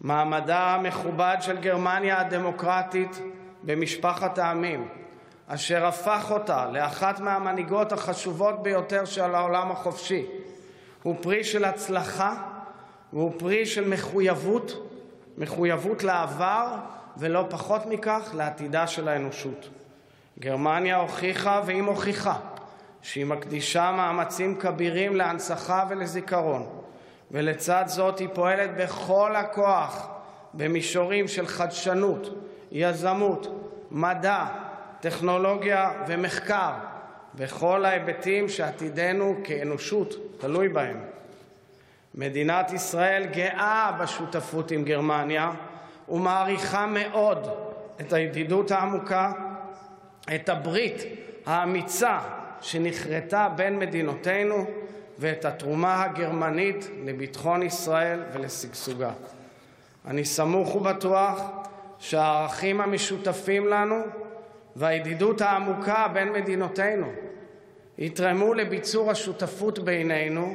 מעמדה 0.00 0.74
המכובד 0.74 1.36
של 1.40 1.58
גרמניה 1.58 2.20
הדמוקרטית 2.20 3.20
במשפחת 3.62 4.38
העמים, 4.38 4.88
אשר 5.46 5.86
הפך 5.86 6.26
אותה 6.30 6.66
לאחת 6.66 7.20
מהמנהיגות 7.20 7.92
החשובות 7.92 8.62
ביותר 8.62 9.04
של 9.04 9.34
העולם 9.34 9.70
החופשי, 9.70 10.26
הוא 11.02 11.16
פרי 11.20 11.44
של 11.44 11.64
הצלחה 11.64 12.34
והוא 13.12 13.32
פרי 13.38 13.66
של 13.66 13.88
מחויבות, 13.88 14.90
מחויבות 15.38 16.04
לעבר 16.04 16.66
ולא 17.16 17.46
פחות 17.50 17.86
מכך 17.86 18.30
לעתידה 18.34 18.86
של 18.86 19.08
האנושות. 19.08 19.68
גרמניה 20.38 20.96
הוכיחה 20.96 21.62
והיא 21.66 21.82
מוכיחה 21.82 22.36
שהיא 23.02 23.26
מקדישה 23.26 23.92
מאמצים 23.96 24.56
כבירים 24.56 25.16
להנצחה 25.16 25.84
ולזיכרון 25.88 26.66
ולצד 27.30 27.84
זאת 27.86 28.18
היא 28.18 28.28
פועלת 28.34 28.70
בכל 28.76 29.36
הכוח 29.36 30.08
במישורים 30.54 31.28
של 31.28 31.46
חדשנות, 31.46 32.49
יזמות, 32.72 33.70
מדע, 33.90 34.44
טכנולוגיה 35.00 35.90
ומחקר, 36.06 36.72
בכל 37.34 37.84
ההיבטים 37.84 38.48
שעתידנו 38.48 39.36
כאנושות 39.44 40.14
תלוי 40.38 40.68
בהם. 40.68 41.00
מדינת 42.14 42.72
ישראל 42.72 43.26
גאה 43.26 43.92
בשותפות 44.00 44.70
עם 44.70 44.84
גרמניה 44.84 45.50
ומעריכה 46.08 46.86
מאוד 46.86 47.48
את 48.00 48.12
הידידות 48.12 48.70
העמוקה, 48.70 49.32
את 50.34 50.48
הברית 50.48 51.02
האמיצה 51.46 52.18
שנכרתה 52.60 53.48
בין 53.56 53.78
מדינותינו 53.78 54.66
ואת 55.18 55.44
התרומה 55.44 56.02
הגרמנית 56.02 56.88
לביטחון 57.04 57.62
ישראל 57.62 58.22
ולשגשוגה. 58.32 59.10
אני 60.06 60.24
סמוך 60.24 60.76
ובטוח 60.76 61.40
שהערכים 62.00 62.80
המשותפים 62.80 63.66
לנו 63.66 63.96
והידידות 64.76 65.40
העמוקה 65.40 66.08
בין 66.12 66.32
מדינותינו 66.32 67.12
יתרמו 67.98 68.54
לביצור 68.54 69.10
השותפות 69.10 69.78
בינינו 69.78 70.54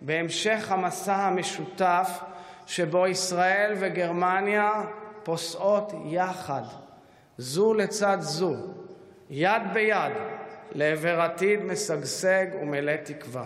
בהמשך 0.00 0.72
המסע 0.72 1.16
המשותף 1.16 2.20
שבו 2.66 3.06
ישראל 3.06 3.74
וגרמניה 3.78 4.70
פוסעות 5.22 5.92
יחד, 6.06 6.62
זו 7.38 7.74
לצד 7.74 8.16
זו, 8.20 8.54
יד 9.30 9.62
ביד, 9.72 10.12
לעבר 10.72 11.20
עתיד 11.20 11.62
משגשג 11.62 12.46
ומלא 12.62 12.96
תקווה. 12.96 13.44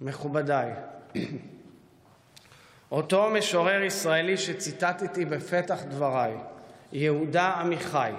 מכובדיי, 0.00 0.72
אותו 2.90 3.30
משורר 3.30 3.82
ישראלי 3.82 4.36
שציטטתי 4.36 5.24
בפתח 5.24 5.82
דבריי, 5.88 6.34
יהודה 6.92 7.48
עמיחי, 7.48 8.12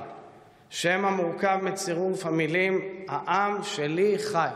שם 0.70 1.06
המורכב 1.06 1.60
מצירוף 1.62 2.26
המילים 2.26 2.82
"העם 3.08 3.64
שלי 3.64 4.20
חי", 4.20 4.50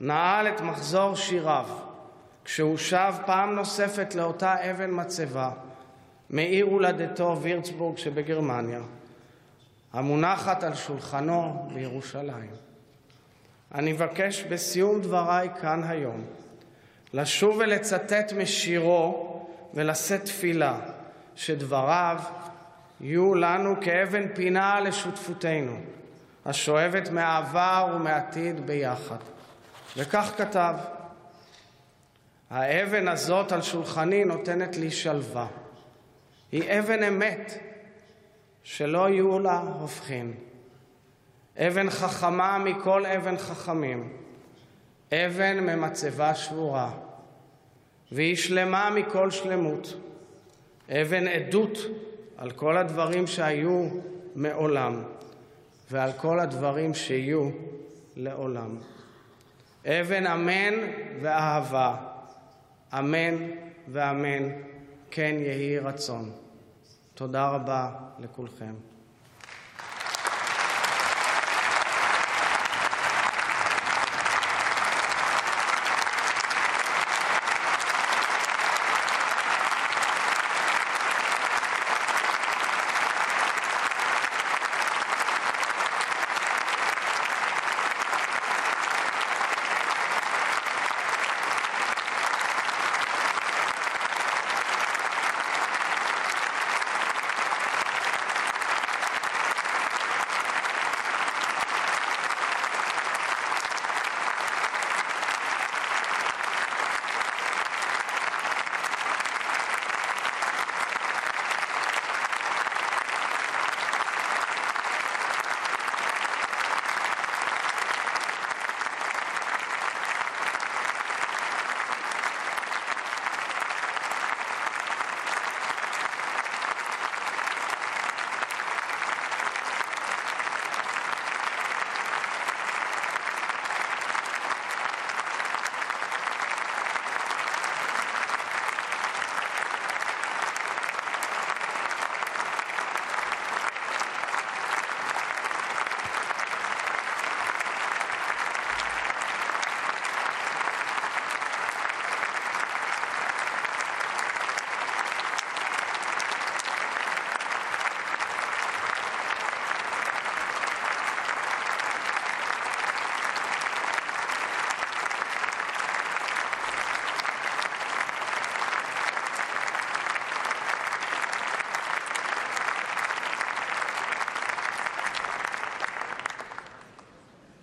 נעל 0.00 0.48
את 0.48 0.60
מחזור 0.60 1.16
שיריו 1.16 1.66
כשהוא 2.44 2.76
שב 2.76 3.14
פעם 3.26 3.54
נוספת 3.54 4.14
לאותה 4.14 4.70
אבן 4.70 4.90
מצבה 4.92 5.50
מעיר 6.30 6.64
הולדתו 6.64 7.38
וירצבורג 7.42 7.98
שבגרמניה, 7.98 8.80
המונחת 9.92 10.64
על 10.64 10.74
שולחנו 10.74 11.68
בירושלים. 11.74 12.50
אני 13.74 13.92
מבקש 13.92 14.42
בסיום 14.42 15.00
דבריי 15.00 15.48
כאן 15.60 15.82
היום 15.84 16.24
לשוב 17.12 17.56
ולצטט 17.58 18.32
משירו 18.32 19.46
ולשאת 19.74 20.24
תפילה 20.24 20.78
שדבריו 21.36 22.18
יהיו 23.00 23.34
לנו 23.34 23.74
כאבן 23.80 24.34
פינה 24.34 24.80
לשותפותנו, 24.80 25.76
השואבת 26.46 27.08
מהעבר 27.10 27.92
ומעתיד 27.96 28.66
ביחד. 28.66 29.16
וכך 29.96 30.32
כתב: 30.36 30.74
האבן 32.50 33.08
הזאת 33.08 33.52
על 33.52 33.62
שולחני 33.62 34.24
נותנת 34.24 34.76
לי 34.76 34.90
שלווה. 34.90 35.46
היא 36.52 36.78
אבן 36.78 37.02
אמת 37.02 37.58
שלא 38.62 39.08
יהיו 39.08 39.38
לה 39.38 39.58
הופכין. 39.58 40.34
אבן 41.58 41.90
חכמה 41.90 42.58
מכל 42.58 43.06
אבן 43.06 43.38
חכמים, 43.38 44.16
אבן 45.12 45.60
ממצבה 45.60 46.34
שבורה, 46.34 46.92
והיא 48.12 48.36
שלמה 48.36 48.90
מכל 48.90 49.30
שלמות, 49.30 49.94
אבן 50.88 51.28
עדות 51.28 51.78
על 52.36 52.50
כל 52.50 52.76
הדברים 52.76 53.26
שהיו 53.26 53.88
מעולם 54.34 55.02
ועל 55.90 56.12
כל 56.12 56.40
הדברים 56.40 56.94
שיהיו 56.94 57.50
לעולם. 58.16 58.76
אבן 59.86 60.26
אמן 60.26 60.74
ואהבה, 61.22 61.96
אמן 62.98 63.34
ואמן, 63.88 64.48
כן 65.10 65.34
יהי 65.38 65.78
רצון. 65.78 66.30
תודה 67.14 67.48
רבה 67.48 67.90
לכולכם. 68.18 68.74